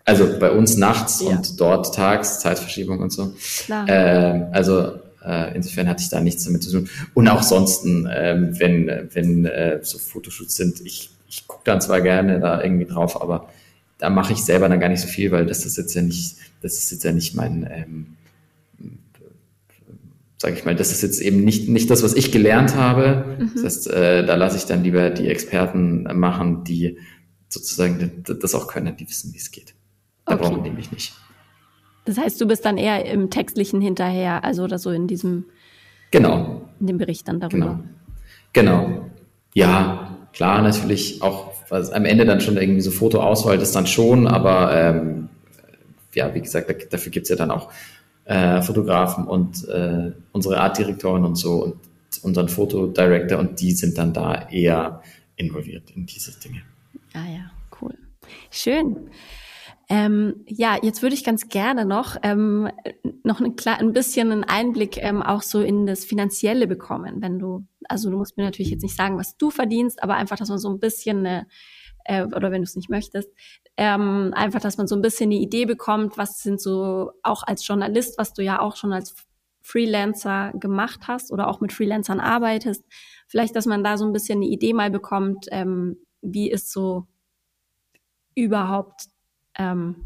also 0.05 0.39
bei 0.39 0.51
uns 0.51 0.77
nachts 0.77 1.21
ja. 1.21 1.29
und 1.29 1.61
dort 1.61 1.95
tags, 1.95 2.41
Zeitverschiebung 2.41 3.01
und 3.01 3.13
so. 3.13 3.35
Ähm, 3.69 4.47
also 4.53 4.95
äh, 5.25 5.55
insofern 5.55 5.89
hatte 5.89 6.03
ich 6.03 6.09
da 6.09 6.21
nichts 6.21 6.45
damit 6.45 6.63
zu 6.63 6.73
tun. 6.73 6.89
Und 7.15 7.29
auch 7.29 7.43
sonst, 7.43 7.85
ähm, 7.85 8.59
wenn, 8.59 9.09
wenn 9.13 9.45
äh, 9.45 9.81
so 9.83 9.99
Fotoshoots 9.99 10.57
sind, 10.57 10.81
ich, 10.81 11.11
ich 11.29 11.47
gucke 11.47 11.63
dann 11.65 11.81
zwar 11.81 12.01
gerne 12.01 12.41
da 12.41 12.63
irgendwie 12.63 12.87
drauf, 12.87 13.21
aber 13.21 13.49
da 13.99 14.11
mache 14.11 14.33
ich 14.33 14.45
selber 14.45 14.69
dann 14.69 14.81
gar 14.81 14.89
nicht 14.89 15.01
so 15.01 15.09
viel, 15.09 15.31
weil 15.31 15.47
das 15.47 15.67
ist 15.67 15.77
jetzt 15.77 15.95
ja 15.95 16.03
nicht, 16.03 16.37
das 16.63 16.79
ist 16.79 16.91
jetzt 16.91 17.05
ja 17.05 17.13
nicht 17.13 17.35
mein, 17.35 17.69
ähm, 17.71 18.07
sage 20.39 20.55
ich 20.55 20.65
mal, 20.65 20.77
das 20.77 20.93
ist 20.93 21.03
jetzt 21.03 21.21
eben 21.21 21.45
nicht, 21.45 21.69
nicht 21.69 21.91
das, 21.91 22.03
was 22.03 22.15
ich 22.15 22.31
gelernt 22.31 22.77
habe. 22.77 23.37
Mhm. 23.39 23.51
Das 23.55 23.65
heißt, 23.65 23.91
äh, 23.91 24.25
da 24.25 24.37
lasse 24.37 24.57
ich 24.57 24.67
dann 24.67 24.85
lieber 24.85 25.11
die 25.11 25.29
Experten 25.29 26.05
machen, 26.19 26.63
die 26.65 26.99
sozusagen 27.49 28.23
das 28.25 28.55
auch 28.55 28.69
können, 28.69 28.97
die 28.97 29.09
wissen, 29.09 29.35
wie 29.35 29.39
es 29.39 29.51
geht. 29.51 29.75
Da 30.25 30.35
okay. 30.35 30.45
brauchen 30.45 30.65
die 30.65 30.71
mich 30.71 30.93
nicht. 30.93 31.15
Das 32.05 32.19
heißt, 32.19 32.41
du 32.41 32.47
bist 32.47 32.65
dann 32.65 32.79
eher 32.79 33.05
im 33.05 33.31
Textlichen 33.31 33.81
hinterher, 33.81 34.45
also 34.45 34.63
oder 34.63 34.79
so 34.79 34.91
in 34.91 35.09
diesem 35.09 35.45
genau. 36.11 36.69
in 36.81 36.87
dem 36.87 36.99
Bericht 36.99 37.27
dann 37.29 37.41
darüber. 37.41 37.81
Genau. 38.53 38.81
genau. 38.87 39.11
Ja, 39.55 40.08
klar, 40.39 40.63
natürlich 40.63 41.21
auch 41.21 41.53
was 41.69 41.91
am 41.91 42.05
Ende 42.05 42.25
dann 42.25 42.41
schon 42.41 42.57
irgendwie 42.57 42.81
so 42.81 42.93
Fotoauswahl, 42.93 43.59
das 43.59 43.73
dann 43.73 43.89
schon, 43.89 44.29
aber 44.29 44.73
ähm, 44.73 45.29
ja, 46.15 46.33
wie 46.33 46.41
gesagt, 46.41 46.93
dafür 46.93 47.11
gibt's 47.11 47.29
ja 47.29 47.35
dann 47.35 47.51
auch 47.51 47.73
äh, 48.25 48.63
Fotografen 48.63 49.25
und 49.25 49.69
äh, 49.69 50.13
unsere 50.31 50.61
Artdirektoren 50.61 51.25
und 51.25 51.35
so 51.35 51.65
und 51.65 51.77
unseren 52.23 52.49
Fotodirector 52.49 53.39
und 53.41 53.61
die 53.61 53.73
sind 53.73 53.99
dann 53.99 54.13
da 54.13 54.49
eher 54.49 55.03
involviert 55.35 55.91
in 55.91 56.07
diese 56.07 56.39
Dinge. 56.39 56.63
Ah 57.15 57.29
ja, 57.29 57.51
cool. 57.83 57.95
Schön. 58.53 59.11
Ähm, 59.91 60.45
ja, 60.47 60.77
jetzt 60.83 61.01
würde 61.03 61.15
ich 61.15 61.25
ganz 61.25 61.49
gerne 61.49 61.87
noch 61.87 62.17
ähm, 62.23 62.71
noch 63.25 63.41
ein, 63.41 63.55
ein 63.65 63.93
bisschen 63.93 64.33
einen 64.33 64.45
Einblick 64.45 64.99
ähm, 64.99 65.23
auch 65.23 65.41
so 65.41 65.63
in 65.63 65.87
das 65.87 66.05
Finanzielle 66.05 66.67
bekommen, 66.67 67.23
wenn 67.23 67.39
du, 67.39 67.67
also 67.89 68.11
du 68.11 68.19
musst 68.19 68.37
mir 68.37 68.45
natürlich 68.45 68.71
jetzt 68.71 68.83
nicht 68.83 68.97
sagen, 68.97 69.17
was 69.17 69.39
du 69.39 69.51
verdienst, 69.51 70.03
aber 70.03 70.17
einfach, 70.17 70.37
dass 70.37 70.51
man 70.51 70.59
so 70.59 70.69
ein 70.69 70.79
bisschen 70.79 71.19
eine, 71.19 71.47
äh, 72.05 72.25
oder 72.25 72.51
wenn 72.51 72.61
du 72.61 72.65
es 72.65 72.77
nicht 72.77 72.91
möchtest, 72.91 73.31
ähm, 73.79 74.33
einfach, 74.35 74.61
dass 74.61 74.77
man 74.77 74.89
so 74.89 74.95
ein 74.95 75.01
bisschen 75.01 75.31
eine 75.31 75.41
Idee 75.41 75.65
bekommt, 75.65 76.19
was 76.19 76.43
sind 76.43 76.61
so 76.61 77.13
auch 77.23 77.43
als 77.45 77.67
Journalist, 77.67 78.19
was 78.19 78.35
du 78.35 78.43
ja 78.43 78.61
auch 78.61 78.77
schon 78.77 78.93
als 78.93 79.15
Freelancer 79.63 80.53
gemacht 80.55 81.09
hast 81.09 81.33
oder 81.33 81.49
auch 81.49 81.61
mit 81.61 81.73
Freelancern 81.73 82.21
arbeitest, 82.21 82.85
vielleicht, 83.27 83.57
dass 83.57 83.67
man 83.67 83.85
da 83.85 83.97
so 83.97 84.05
ein 84.05 84.13
bisschen 84.13 84.39
eine 84.39 84.49
Idee 84.49 84.75
mal 84.75 84.91
bekommt, 84.91 85.47
ähm, 85.51 85.97
wie 86.21 86.51
ist 86.51 86.73
so 86.73 87.07
überhaupt 88.35 89.09
ähm, 89.59 89.97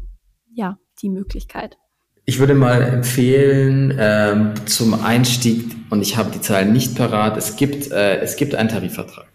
ja, 0.53 0.77
die 1.01 1.09
Möglichkeit. 1.09 1.77
Ich 2.25 2.39
würde 2.39 2.55
mal 2.55 2.81
empfehlen 2.81 3.95
ähm, 3.99 4.53
zum 4.65 4.93
Einstieg, 4.93 5.75
und 5.89 6.01
ich 6.01 6.15
habe 6.15 6.31
die 6.31 6.39
Zahlen 6.39 6.71
nicht 6.71 6.95
parat, 6.95 7.35
es 7.37 7.57
gibt, 7.57 7.91
äh, 7.91 8.19
es 8.21 8.37
gibt 8.37 8.55
einen 8.55 8.69
Tarifvertrag. 8.69 9.27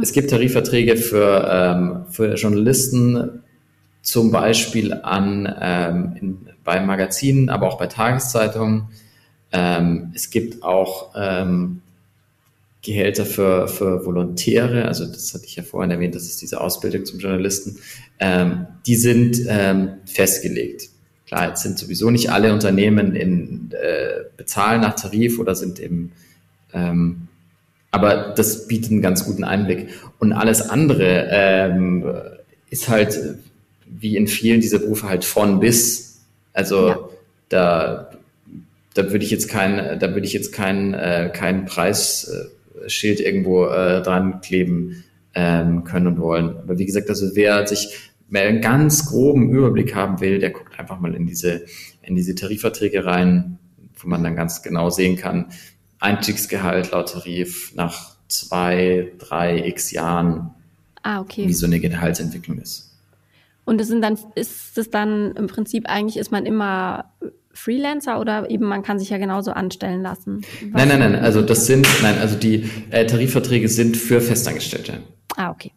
Es 0.00 0.12
gibt 0.12 0.30
Tarifverträge 0.30 0.96
für, 0.96 1.48
ähm, 1.50 2.04
für 2.10 2.34
Journalisten, 2.34 3.42
zum 4.02 4.30
Beispiel 4.30 4.92
an 4.94 5.52
ähm, 5.60 6.16
in, 6.20 6.38
bei 6.64 6.80
Magazinen, 6.80 7.48
aber 7.48 7.68
auch 7.68 7.78
bei 7.78 7.86
Tageszeitungen. 7.86 8.88
Ähm, 9.52 10.12
es 10.14 10.30
gibt 10.30 10.62
auch 10.62 11.12
ähm, 11.16 11.82
Gehälter 12.82 13.24
für, 13.24 13.68
für 13.68 14.04
Volontäre, 14.04 14.86
also 14.86 15.06
das 15.06 15.32
hatte 15.34 15.44
ich 15.46 15.54
ja 15.54 15.62
vorhin 15.62 15.92
erwähnt, 15.92 16.16
das 16.16 16.24
ist 16.24 16.42
diese 16.42 16.60
Ausbildung 16.60 17.04
zum 17.04 17.20
Journalisten, 17.20 17.78
ähm, 18.18 18.66
die 18.86 18.96
sind 18.96 19.38
ähm, 19.48 19.90
festgelegt. 20.04 20.88
Klar, 21.26 21.50
jetzt 21.50 21.62
sind 21.62 21.78
sowieso 21.78 22.10
nicht 22.10 22.30
alle 22.30 22.52
Unternehmen 22.52 23.14
in 23.14 23.70
äh, 23.70 24.24
bezahlen 24.36 24.80
nach 24.80 24.94
Tarif 24.96 25.38
oder 25.38 25.54
sind 25.54 25.78
eben, 25.78 26.12
ähm, 26.74 27.28
aber 27.92 28.34
das 28.36 28.66
bietet 28.66 28.90
einen 28.90 29.02
ganz 29.02 29.24
guten 29.26 29.44
Einblick. 29.44 29.88
Und 30.18 30.32
alles 30.32 30.62
andere 30.62 31.28
ähm, 31.30 32.04
ist 32.70 32.88
halt, 32.88 33.18
wie 33.86 34.16
in 34.16 34.26
vielen 34.26 34.60
dieser 34.60 34.78
Berufe, 34.78 35.08
halt 35.08 35.24
von 35.24 35.60
bis. 35.60 36.22
Also 36.54 36.88
ja. 36.88 36.98
da, 37.50 38.10
da 38.94 39.10
würde 39.12 39.24
ich 39.24 39.30
jetzt 39.30 39.48
keinen, 39.48 40.00
da 40.00 40.14
würde 40.14 40.26
ich 40.26 40.32
jetzt 40.32 40.52
keinen, 40.52 40.94
äh, 40.94 41.30
keinen 41.32 41.66
Preis 41.66 42.24
äh, 42.24 42.46
Schild 42.88 43.20
irgendwo 43.20 43.66
äh, 43.66 44.02
dran 44.02 44.40
kleben 44.40 45.04
ähm, 45.34 45.84
können 45.84 46.06
und 46.08 46.20
wollen. 46.20 46.56
Aber 46.56 46.78
wie 46.78 46.86
gesagt, 46.86 47.08
also 47.08 47.34
wer 47.34 47.66
sich 47.66 48.12
mehr 48.28 48.44
einen 48.44 48.60
ganz 48.60 49.06
groben 49.06 49.50
Überblick 49.50 49.94
haben 49.94 50.20
will, 50.20 50.38
der 50.38 50.50
guckt 50.50 50.78
einfach 50.78 50.98
mal 51.00 51.14
in 51.14 51.26
diese, 51.26 51.64
in 52.02 52.16
diese 52.16 52.34
Tarifverträge 52.34 53.04
rein, 53.04 53.58
wo 53.98 54.08
man 54.08 54.24
dann 54.24 54.36
ganz 54.36 54.62
genau 54.62 54.90
sehen 54.90 55.16
kann, 55.16 55.46
Einstiegsgehalt 56.00 56.90
laut 56.90 57.12
Tarif 57.12 57.74
nach 57.74 58.16
zwei, 58.28 59.12
drei 59.18 59.66
x 59.68 59.92
Jahren, 59.92 60.50
ah, 61.02 61.20
okay. 61.20 61.46
wie 61.46 61.52
so 61.52 61.66
eine 61.66 61.78
Gehaltsentwicklung 61.78 62.58
ist. 62.58 62.96
Und 63.64 63.78
das 63.78 63.86
sind 63.86 64.02
dann, 64.02 64.18
ist 64.34 64.76
es 64.76 64.90
dann 64.90 65.32
im 65.36 65.46
Prinzip 65.46 65.88
eigentlich, 65.88 66.16
ist 66.16 66.32
man 66.32 66.46
immer 66.46 67.11
Freelancer 67.54 68.20
oder 68.20 68.50
eben 68.50 68.66
man 68.66 68.82
kann 68.82 68.98
sich 68.98 69.10
ja 69.10 69.18
genauso 69.18 69.52
anstellen 69.52 70.02
lassen? 70.02 70.42
Nein, 70.70 70.88
nein, 70.88 70.98
nein. 70.98 71.16
Also 71.16 71.42
das 71.42 71.66
sind, 71.66 71.86
nein, 72.02 72.18
also 72.18 72.36
die 72.36 72.70
äh, 72.90 73.06
Tarifverträge 73.06 73.68
sind 73.68 73.96
für 73.96 74.20
Festangestellte. 74.20 74.98
Ah, 75.36 75.50
okay. 75.50 75.72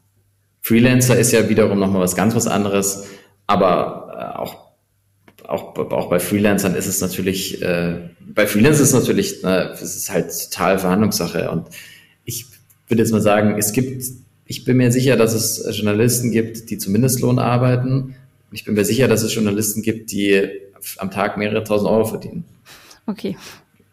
Freelancer 0.62 1.18
ist 1.18 1.32
ja 1.32 1.48
wiederum 1.48 1.80
nochmal 1.80 2.02
was 2.02 2.16
ganz 2.16 2.34
was 2.34 2.48
anderes, 2.48 3.08
aber 3.46 4.34
äh, 4.36 4.40
auch, 4.40 4.74
auch, 5.48 5.78
auch 5.78 6.10
bei 6.10 6.20
Freelancern 6.20 6.76
ist 6.76 6.88
es 6.88 7.02
natürlich, 7.02 7.62
äh, 7.62 8.10
bei 8.34 8.48
Freelancern 8.48 8.84
ist 8.84 8.94
es 8.94 9.00
natürlich, 9.00 9.44
ne, 9.44 9.70
es 9.74 9.82
ist 9.96 10.12
halt 10.12 10.32
total 10.50 10.80
Verhandlungssache 10.80 11.52
und 11.52 11.68
ich 12.24 12.48
würde 12.88 13.04
jetzt 13.04 13.12
mal 13.12 13.22
sagen, 13.22 13.56
es 13.58 13.74
gibt, 13.74 14.04
ich 14.46 14.64
bin 14.64 14.78
mir 14.78 14.92
sicher, 14.92 15.18
dass 15.18 15.34
es 15.34 15.78
Journalisten 15.78 16.32
gibt, 16.32 16.70
die 16.70 16.78
zum 16.78 16.94
Mindestlohn 16.94 17.40
arbeiten. 17.40 18.16
Ich 18.52 18.64
bin 18.64 18.76
mir 18.76 18.86
sicher, 18.86 19.08
dass 19.08 19.24
es 19.24 19.34
Journalisten 19.34 19.82
gibt, 19.82 20.12
die 20.12 20.50
am 20.98 21.12
Tag 21.12 21.38
mehrere 21.38 21.63
tausend 21.63 21.89
Euro 21.89 22.06
verdienen. 22.06 22.45
Okay. 23.08 23.38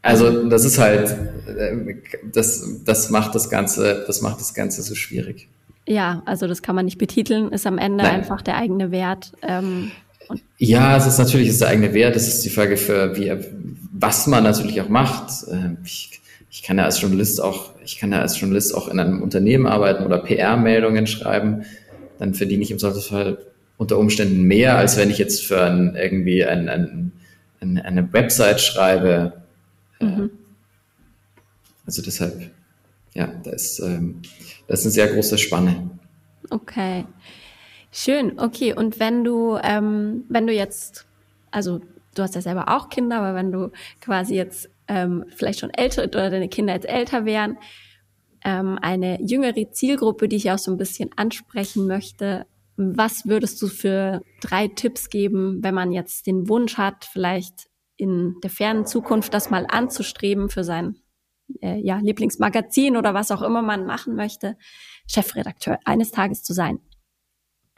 Also 0.02 0.48
das 0.48 0.64
ist 0.64 0.78
halt, 0.78 1.10
äh, 1.46 1.94
das, 2.32 2.82
das 2.84 3.10
macht 3.10 3.34
das 3.34 3.48
Ganze, 3.50 4.04
das 4.06 4.20
macht 4.20 4.40
das 4.40 4.52
Ganze 4.52 4.82
so 4.82 4.94
schwierig. 4.94 5.48
Ja, 5.86 6.22
also 6.26 6.46
das 6.46 6.62
kann 6.62 6.74
man 6.74 6.84
nicht 6.84 6.98
betiteln, 6.98 7.52
ist 7.52 7.66
am 7.66 7.78
Ende 7.78 8.04
Nein. 8.04 8.16
einfach 8.16 8.42
der 8.42 8.56
eigene 8.56 8.90
Wert. 8.90 9.32
Ähm, 9.42 9.92
ja, 10.58 10.96
es 10.96 11.06
ist 11.06 11.18
natürlich 11.18 11.48
ist 11.48 11.60
der 11.60 11.68
eigene 11.68 11.94
Wert. 11.94 12.16
Es 12.16 12.28
ist 12.28 12.44
die 12.44 12.50
Frage 12.50 12.76
für 12.76 13.16
wie, 13.16 13.32
was 13.92 14.26
man 14.26 14.44
natürlich 14.44 14.80
auch 14.80 14.88
macht. 14.88 15.32
Ähm, 15.50 15.78
ich, 15.84 16.20
ich 16.50 16.62
kann 16.62 16.78
ja 16.78 16.84
als 16.84 17.00
Journalist 17.00 17.40
auch, 17.40 17.70
ich 17.84 17.98
kann 17.98 18.12
ja 18.12 18.20
als 18.20 18.40
Journalist 18.40 18.74
auch 18.74 18.88
in 18.88 18.98
einem 19.00 19.22
Unternehmen 19.22 19.66
arbeiten 19.66 20.04
oder 20.04 20.18
PR-Meldungen 20.18 21.06
schreiben. 21.06 21.64
Dann 22.18 22.34
verdiene 22.34 22.62
ich 22.62 22.70
im 22.70 22.78
Zweifelsfall 22.78 23.38
unter 23.82 23.98
Umständen 23.98 24.44
mehr, 24.44 24.78
als 24.78 24.96
wenn 24.96 25.10
ich 25.10 25.18
jetzt 25.18 25.44
für 25.44 25.60
ein, 25.60 25.96
irgendwie 25.96 26.44
ein, 26.44 26.68
ein, 26.68 27.12
ein, 27.60 27.78
eine 27.78 28.12
Website 28.12 28.60
schreibe. 28.60 29.42
Äh, 30.00 30.04
mhm. 30.04 30.30
Also 31.84 32.00
deshalb, 32.00 32.50
ja, 33.12 33.26
da 33.42 33.50
ist, 33.50 33.80
ähm, 33.80 34.22
das 34.68 34.80
ist 34.80 34.86
eine 34.86 34.92
sehr 34.92 35.08
große 35.08 35.36
Spanne. 35.36 35.90
Okay. 36.48 37.04
Schön, 37.90 38.38
okay. 38.38 38.72
Und 38.72 39.00
wenn 39.00 39.24
du, 39.24 39.58
ähm, 39.60 40.24
wenn 40.28 40.46
du 40.46 40.52
jetzt, 40.52 41.04
also 41.50 41.80
du 42.14 42.22
hast 42.22 42.36
ja 42.36 42.40
selber 42.40 42.68
auch 42.68 42.88
Kinder, 42.88 43.18
aber 43.18 43.34
wenn 43.34 43.50
du 43.50 43.72
quasi 44.00 44.36
jetzt 44.36 44.70
ähm, 44.86 45.24
vielleicht 45.34 45.58
schon 45.58 45.70
älter 45.70 46.04
oder 46.04 46.30
deine 46.30 46.48
Kinder 46.48 46.74
jetzt 46.74 46.88
älter 46.88 47.24
wären, 47.24 47.58
ähm, 48.44 48.78
eine 48.80 49.20
jüngere 49.20 49.72
Zielgruppe, 49.72 50.28
die 50.28 50.36
ich 50.36 50.52
auch 50.52 50.58
so 50.58 50.70
ein 50.70 50.78
bisschen 50.78 51.10
ansprechen 51.16 51.88
möchte. 51.88 52.46
Was 52.76 53.26
würdest 53.26 53.60
du 53.60 53.68
für 53.68 54.22
drei 54.40 54.68
Tipps 54.68 55.10
geben, 55.10 55.58
wenn 55.62 55.74
man 55.74 55.92
jetzt 55.92 56.26
den 56.26 56.48
Wunsch 56.48 56.78
hat, 56.78 57.04
vielleicht 57.04 57.68
in 57.96 58.36
der 58.42 58.50
fernen 58.50 58.86
Zukunft 58.86 59.34
das 59.34 59.50
mal 59.50 59.66
anzustreben 59.68 60.48
für 60.48 60.64
sein 60.64 60.96
äh, 61.60 61.78
ja, 61.80 61.98
Lieblingsmagazin 61.98 62.96
oder 62.96 63.14
was 63.14 63.30
auch 63.30 63.42
immer 63.42 63.62
man 63.62 63.86
machen 63.86 64.14
möchte, 64.14 64.56
Chefredakteur 65.06 65.78
eines 65.84 66.10
Tages 66.10 66.42
zu 66.42 66.52
sein? 66.52 66.78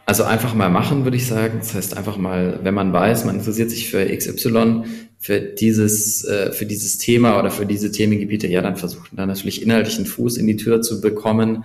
Also 0.06 0.24
einfach 0.24 0.54
mal 0.54 0.68
machen, 0.68 1.04
würde 1.04 1.16
ich 1.16 1.26
sagen. 1.26 1.58
Das 1.58 1.74
heißt 1.74 1.96
einfach 1.96 2.18
mal, 2.18 2.60
wenn 2.62 2.74
man 2.74 2.92
weiß, 2.92 3.24
man 3.24 3.36
interessiert 3.36 3.70
sich 3.70 3.90
für 3.90 4.04
XY, 4.04 4.82
für 5.18 5.40
dieses, 5.40 6.24
äh, 6.24 6.52
für 6.52 6.66
dieses 6.66 6.98
Thema 6.98 7.38
oder 7.38 7.50
für 7.50 7.64
diese 7.64 7.90
Themengebiete, 7.90 8.46
ja, 8.46 8.60
dann 8.60 8.76
versuchen 8.76 9.16
dann 9.16 9.28
natürlich 9.28 9.62
inhaltlich 9.62 9.96
einen 9.96 10.06
Fuß 10.06 10.36
in 10.36 10.46
die 10.46 10.56
Tür 10.56 10.82
zu 10.82 11.00
bekommen. 11.00 11.64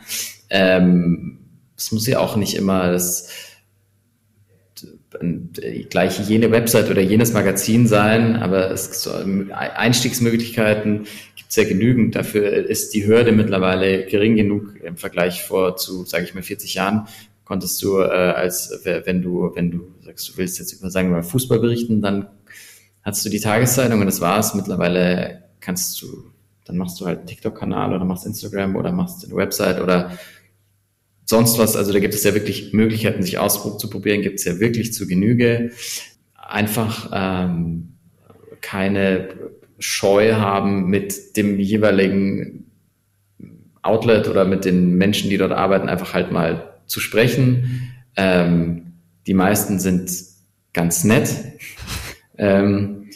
Ähm, 0.50 1.39
es 1.80 1.92
muss 1.92 2.08
ja 2.08 2.20
auch 2.20 2.36
nicht 2.36 2.56
immer 2.56 2.92
das 2.92 3.30
gleich 5.90 6.20
jene 6.30 6.52
Website 6.52 6.92
oder 6.92 7.02
jenes 7.02 7.34
Magazin 7.34 7.88
sein, 7.88 8.36
aber 8.36 8.70
es 8.70 9.02
so 9.02 9.12
Einstiegsmöglichkeiten 9.12 11.08
gibt 11.36 11.50
es 11.50 11.56
ja 11.56 11.64
genügend. 11.64 12.16
Dafür 12.16 12.52
ist 12.52 12.94
die 12.94 13.08
Hürde 13.08 13.32
mittlerweile 13.32 14.06
gering 14.06 14.36
genug 14.36 14.76
im 14.84 14.98
Vergleich 14.98 15.44
vor 15.44 15.78
zu, 15.78 16.06
sage 16.06 16.26
ich 16.26 16.36
mal, 16.36 16.44
40 16.44 16.76
Jahren, 16.76 17.08
konntest 17.44 17.82
du 17.82 18.00
äh, 18.00 18.04
als 18.04 18.82
wenn 18.84 19.22
du 19.22 19.52
wenn 19.56 19.72
du 19.72 19.88
sagst, 20.02 20.30
du 20.30 20.38
willst 20.38 20.60
jetzt 20.60 20.74
über 20.74 20.92
sagen 20.92 21.10
wir 21.10 21.18
mal 21.18 21.24
Fußball 21.24 21.60
berichten, 21.60 22.02
dann 22.02 22.28
hast 23.02 23.26
du 23.26 23.30
die 23.30 23.40
Tageszeitung 23.40 24.00
und 24.02 24.06
das 24.06 24.22
war's. 24.22 24.54
Mittlerweile 24.54 25.44
kannst 25.60 26.00
du 26.02 26.26
dann 26.66 26.78
machst 26.78 27.02
du 27.02 27.08
halt 27.08 27.26
TikTok-Kanal 27.26 27.96
oder 27.96 28.06
machst 28.06 28.28
Instagram 28.28 28.76
oder 28.76 28.92
machst 28.92 29.26
eine 29.26 29.36
Website 29.36 29.82
oder 29.82 30.12
sonst 31.30 31.60
was. 31.60 31.76
Also 31.76 31.94
da 31.94 32.00
gibt 32.00 32.16
es 32.16 32.24
ja 32.24 32.34
wirklich 32.34 32.74
Möglichkeiten, 32.74 33.22
sich 33.22 33.38
auszuprobieren, 33.38 34.24
gibt 34.24 34.40
es 34.40 34.46
ja 34.46 34.60
wirklich 34.60 34.94
zu 34.94 35.06
Genüge. 35.06 35.72
Einfach 36.34 37.12
ähm, 37.14 37.94
keine 38.62 39.30
Scheu 39.78 40.34
haben 40.34 40.88
mit 40.88 41.38
dem 41.38 41.60
jeweiligen 41.60 42.72
Outlet 43.84 44.28
oder 44.28 44.44
mit 44.44 44.66
den 44.66 44.96
Menschen, 44.98 45.30
die 45.30 45.38
dort 45.38 45.52
arbeiten, 45.52 45.88
einfach 45.88 46.16
halt 46.16 46.32
mal 46.32 46.80
zu 46.88 47.00
sprechen. 47.00 47.94
Ähm, 48.16 48.94
die 49.28 49.36
meisten 49.36 49.80
sind 49.80 50.12
ganz 50.74 51.04
nett. 51.04 51.30
Ähm, 52.42 53.10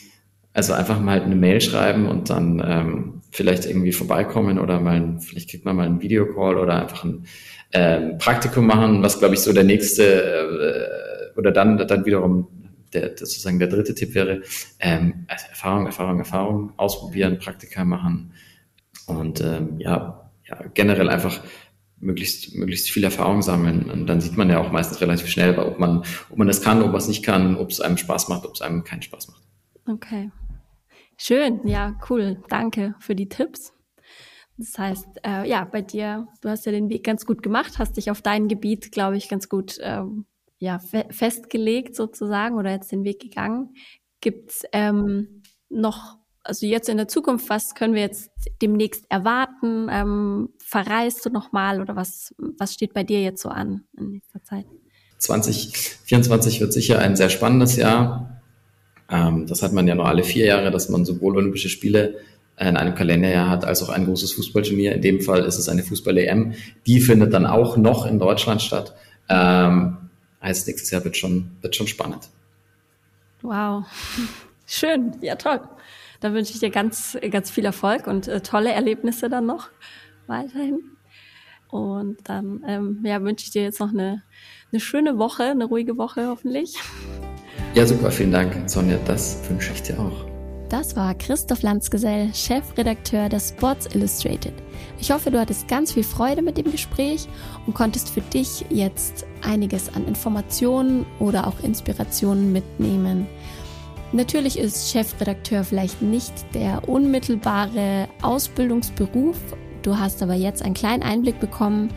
also 0.51 0.73
einfach 0.73 0.99
mal 0.99 1.21
eine 1.21 1.37
Mail 1.37 1.61
schreiben 1.61 2.09
und 2.09 2.29
dann 2.29 2.61
ähm, 2.61 3.21
vielleicht 3.33 3.65
irgendwie 3.65 3.91
vorbeikommen 3.91 4.59
oder 4.59 4.79
mal, 4.79 5.17
vielleicht 5.19 5.49
kriegt 5.49 5.65
man 5.65 5.75
mal 5.75 5.85
einen 5.85 6.01
Videocall 6.01 6.57
oder 6.57 6.81
einfach 6.81 7.03
ein 7.03 7.25
ähm, 7.73 8.17
Praktikum 8.19 8.67
machen, 8.67 9.01
was 9.01 9.19
glaube 9.19 9.33
ich 9.33 9.41
so 9.41 9.51
der 9.51 9.63
nächste 9.63 11.33
äh, 11.33 11.37
oder 11.39 11.51
dann 11.51 11.77
dann 11.77 12.05
wiederum 12.05 12.47
der, 12.93 13.09
das 13.09 13.31
sozusagen 13.31 13.57
der 13.57 13.69
dritte 13.69 13.95
Tipp 13.95 14.13
wäre, 14.13 14.43
ähm, 14.79 15.25
also 15.27 15.47
Erfahrung, 15.49 15.85
Erfahrung, 15.87 16.19
Erfahrung, 16.19 16.73
ausprobieren, 16.77 17.39
Praktika 17.39 17.83
machen 17.83 18.33
und 19.07 19.41
ähm, 19.41 19.79
ja, 19.79 20.29
ja, 20.47 20.59
generell 20.73 21.09
einfach 21.09 21.41
möglichst, 21.99 22.53
möglichst 22.55 22.91
viel 22.91 23.03
Erfahrung 23.03 23.41
sammeln. 23.41 23.89
Und 23.89 24.07
dann 24.07 24.21
sieht 24.21 24.37
man 24.37 24.49
ja 24.49 24.59
auch 24.59 24.71
meistens 24.71 25.01
relativ 25.01 25.27
schnell, 25.27 25.57
ob 25.57 25.79
man, 25.79 26.03
ob 26.29 26.37
man 26.37 26.47
das 26.47 26.61
kann, 26.61 26.81
ob 26.81 26.87
man 26.87 26.97
es 26.97 27.07
nicht 27.07 27.23
kann, 27.23 27.55
ob 27.55 27.69
es 27.69 27.81
einem 27.81 27.97
Spaß 27.97 28.27
macht, 28.27 28.45
ob 28.45 28.53
es 28.53 28.61
einem 28.61 28.83
keinen 28.83 29.01
Spaß 29.01 29.29
macht. 29.29 29.41
Okay. 29.87 30.29
Schön, 31.25 31.65
ja, 31.65 31.95
cool. 32.09 32.43
Danke 32.49 32.95
für 32.99 33.15
die 33.15 33.29
Tipps. 33.29 33.71
Das 34.57 34.77
heißt, 34.77 35.07
äh, 35.25 35.47
ja, 35.47 35.63
bei 35.63 35.81
dir, 35.81 36.27
du 36.41 36.49
hast 36.49 36.65
ja 36.65 36.73
den 36.73 36.89
Weg 36.89 37.05
ganz 37.05 37.25
gut 37.25 37.41
gemacht, 37.41 37.79
hast 37.79 37.95
dich 37.95 38.11
auf 38.11 38.21
dein 38.21 38.49
Gebiet, 38.49 38.91
glaube 38.91 39.15
ich, 39.15 39.29
ganz 39.29 39.47
gut 39.47 39.77
ähm, 39.79 40.25
ja, 40.59 40.79
fe 40.79 41.05
festgelegt 41.11 41.95
sozusagen 41.95 42.57
oder 42.57 42.71
jetzt 42.71 42.91
den 42.91 43.05
Weg 43.05 43.21
gegangen. 43.21 43.73
Gibt's 44.19 44.63
ähm, 44.73 45.43
noch 45.69 46.17
also 46.43 46.65
jetzt 46.65 46.89
in 46.89 46.97
der 46.97 47.07
Zukunft, 47.07 47.47
was 47.47 47.73
können 47.73 47.93
wir 47.93 48.01
jetzt 48.01 48.29
demnächst 48.61 49.05
erwarten? 49.07 49.87
Ähm, 49.89 50.49
verreist 50.59 51.25
du 51.25 51.29
nochmal 51.29 51.79
oder 51.79 51.95
was, 51.95 52.35
was 52.37 52.73
steht 52.73 52.93
bei 52.93 53.05
dir 53.05 53.21
jetzt 53.21 53.41
so 53.41 53.47
an 53.47 53.85
in 53.97 54.09
nächster 54.09 54.43
Zeit? 54.43 54.65
2024 55.19 56.59
wird 56.59 56.73
sicher 56.73 56.99
ein 56.99 57.15
sehr 57.15 57.29
spannendes 57.29 57.77
Jahr. 57.77 58.32
Ähm, 59.13 59.45
das 59.45 59.61
hat 59.61 59.73
man 59.73 59.87
ja 59.87 59.93
nur 59.93 60.07
alle 60.07 60.23
vier 60.23 60.47
Jahre, 60.47 60.71
dass 60.71 60.89
man 60.89 61.05
sowohl 61.05 61.37
Olympische 61.37 61.69
Spiele 61.69 62.15
in 62.59 62.77
einem 62.77 62.95
Kalenderjahr 62.95 63.49
hat, 63.49 63.63
als 63.63 63.83
auch 63.83 63.89
ein 63.89 64.05
großes 64.05 64.33
Fußballturnier. 64.33 64.93
In 64.93 65.01
dem 65.01 65.21
Fall 65.21 65.43
ist 65.45 65.59
es 65.59 65.69
eine 65.69 65.83
Fußball-EM. 65.83 66.53
Die 66.87 66.99
findet 66.99 67.33
dann 67.33 67.45
auch 67.45 67.77
noch 67.77 68.07
in 68.07 68.17
Deutschland 68.17 68.61
statt. 68.61 68.95
Ähm, 69.29 69.97
heißt, 70.41 70.67
nächstes 70.67 70.89
Jahr 70.91 71.03
wird 71.03 71.15
schon, 71.15 71.51
wird 71.61 71.75
schon 71.75 71.87
spannend. 71.87 72.29
Wow. 73.41 73.85
Schön. 74.65 75.15
Ja, 75.21 75.35
toll. 75.35 75.61
Da 76.19 76.33
wünsche 76.33 76.53
ich 76.53 76.59
dir 76.59 76.69
ganz, 76.69 77.17
ganz 77.29 77.51
viel 77.51 77.65
Erfolg 77.65 78.07
und 78.07 78.27
äh, 78.27 78.41
tolle 78.41 78.71
Erlebnisse 78.71 79.29
dann 79.29 79.45
noch 79.45 79.69
weiterhin. 80.25 80.79
Und 81.69 82.17
dann 82.23 82.63
ähm, 82.67 82.99
ja, 83.03 83.21
wünsche 83.21 83.45
ich 83.45 83.51
dir 83.51 83.63
jetzt 83.63 83.79
noch 83.79 83.89
eine, 83.89 84.23
eine 84.71 84.79
schöne 84.79 85.17
Woche, 85.17 85.43
eine 85.43 85.65
ruhige 85.65 85.97
Woche 85.97 86.27
hoffentlich. 86.27 86.77
Ja, 87.75 87.87
super, 87.87 88.11
vielen 88.11 88.31
Dank, 88.31 88.69
Sonja. 88.69 88.97
Das 89.05 89.39
wünsche 89.49 89.73
ich 89.73 89.81
dir 89.81 89.99
auch. 89.99 90.33
Das 90.69 90.95
war 90.95 91.15
Christoph 91.15 91.63
Landsgesell, 91.63 92.31
Chefredakteur 92.31 93.29
des 93.29 93.49
Sports 93.49 93.87
Illustrated. 93.95 94.53
Ich 94.99 95.11
hoffe, 95.11 95.31
du 95.31 95.39
hattest 95.39 95.67
ganz 95.67 95.91
viel 95.91 96.03
Freude 96.03 96.43
mit 96.43 96.57
dem 96.57 96.71
Gespräch 96.71 97.27
und 97.65 97.73
konntest 97.73 98.09
für 98.11 98.21
dich 98.21 98.63
jetzt 98.69 99.25
einiges 99.41 99.91
an 99.95 100.07
Informationen 100.07 101.05
oder 101.19 101.47
auch 101.47 101.59
Inspirationen 101.63 102.51
mitnehmen. 102.51 103.27
Natürlich 104.11 104.59
ist 104.59 104.91
Chefredakteur 104.91 105.63
vielleicht 105.63 106.03
nicht 106.03 106.33
der 106.53 106.87
unmittelbare 106.87 108.07
Ausbildungsberuf. 108.21 109.37
Du 109.81 109.97
hast 109.97 110.21
aber 110.21 110.35
jetzt 110.35 110.61
einen 110.61 110.75
kleinen 110.75 111.01
Einblick 111.01 111.39
bekommen, 111.39 111.89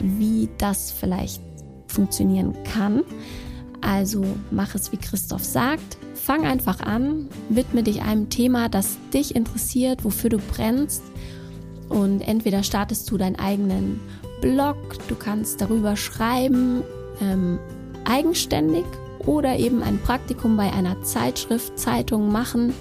wie 0.00 0.48
das 0.58 0.90
vielleicht 0.90 1.40
funktionieren 1.86 2.56
kann. 2.64 3.04
Also 3.80 4.24
mach 4.50 4.74
es, 4.74 4.92
wie 4.92 4.96
Christoph 4.96 5.44
sagt. 5.44 5.98
Fang 6.14 6.44
einfach 6.44 6.80
an, 6.80 7.28
widme 7.48 7.82
dich 7.82 8.02
einem 8.02 8.28
Thema, 8.28 8.68
das 8.68 8.98
dich 9.12 9.34
interessiert, 9.34 10.04
wofür 10.04 10.30
du 10.30 10.38
brennst. 10.38 11.02
Und 11.88 12.20
entweder 12.20 12.62
startest 12.62 13.10
du 13.10 13.16
deinen 13.16 13.36
eigenen 13.36 14.00
Blog, 14.40 14.76
du 15.08 15.14
kannst 15.16 15.60
darüber 15.60 15.96
schreiben, 15.96 16.82
ähm, 17.20 17.58
eigenständig 18.04 18.84
oder 19.26 19.58
eben 19.58 19.82
ein 19.82 19.98
Praktikum 19.98 20.56
bei 20.56 20.72
einer 20.72 21.02
Zeitschrift, 21.02 21.78
Zeitung 21.78 22.30
machen. 22.30 22.72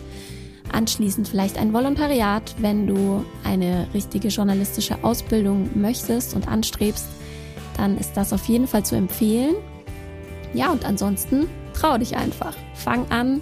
Anschließend 0.72 1.28
vielleicht 1.28 1.58
ein 1.58 1.74
Volontariat, 1.74 2.56
wenn 2.60 2.88
du 2.88 3.26
eine 3.44 3.88
richtige 3.94 4.28
journalistische 4.28 5.04
Ausbildung 5.04 5.70
möchtest 5.74 6.36
und 6.36 6.48
anstrebst, 6.48 7.08
dann 7.76 7.98
ist 7.98 8.14
das 8.14 8.34
auf 8.34 8.46
jeden 8.46 8.68
Fall 8.68 8.86
zu 8.86 8.96
empfehlen. 8.96 9.56
Ja, 10.54 10.72
und 10.72 10.86
ansonsten 10.86 11.48
trau 11.74 11.98
dich 11.98 12.18
einfach. 12.18 12.56
Fang 12.74 13.10
an 13.10 13.42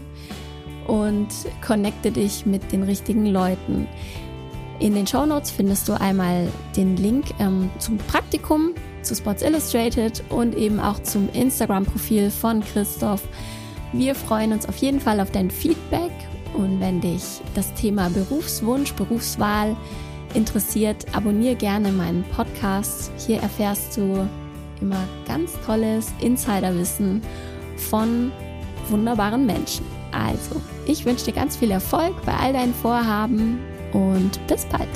und 0.87 1.27
connecte 1.65 2.11
dich 2.11 2.45
mit 2.45 2.71
den 2.71 2.83
richtigen 2.83 3.25
Leuten. 3.25 3.87
In 4.79 4.93
den 4.93 5.07
Show 5.07 5.25
Notes 5.25 5.49
findest 5.49 5.87
du 5.89 5.93
einmal 5.93 6.47
den 6.75 6.97
Link 6.97 7.25
ähm, 7.39 7.69
zum 7.79 7.97
Praktikum 7.97 8.73
zu 9.01 9.15
Sports 9.15 9.41
Illustrated 9.41 10.23
und 10.29 10.55
eben 10.55 10.79
auch 10.79 11.01
zum 11.01 11.29
Instagram-Profil 11.33 12.29
von 12.29 12.61
Christoph. 12.61 13.23
Wir 13.93 14.13
freuen 14.13 14.51
uns 14.51 14.67
auf 14.67 14.77
jeden 14.77 14.99
Fall 14.99 15.19
auf 15.19 15.31
dein 15.31 15.49
Feedback 15.49 16.11
und 16.53 16.79
wenn 16.79 17.01
dich 17.01 17.23
das 17.55 17.73
Thema 17.73 18.09
Berufswunsch, 18.09 18.93
Berufswahl 18.93 19.75
interessiert, 20.33 21.05
abonniere 21.13 21.55
gerne 21.55 21.91
meinen 21.91 22.23
Podcast. 22.35 23.11
Hier 23.25 23.41
erfährst 23.41 23.97
du 23.97 24.27
immer 24.81 25.03
ganz 25.27 25.53
tolles 25.65 26.11
Insiderwissen 26.19 27.21
von 27.89 28.31
wunderbaren 28.89 29.45
Menschen. 29.45 29.85
Also, 30.11 30.61
ich 30.85 31.05
wünsche 31.05 31.25
dir 31.25 31.33
ganz 31.33 31.57
viel 31.57 31.71
Erfolg 31.71 32.13
bei 32.25 32.33
all 32.33 32.53
deinen 32.53 32.73
Vorhaben 32.73 33.59
und 33.93 34.39
bis 34.47 34.65
bald. 34.65 34.89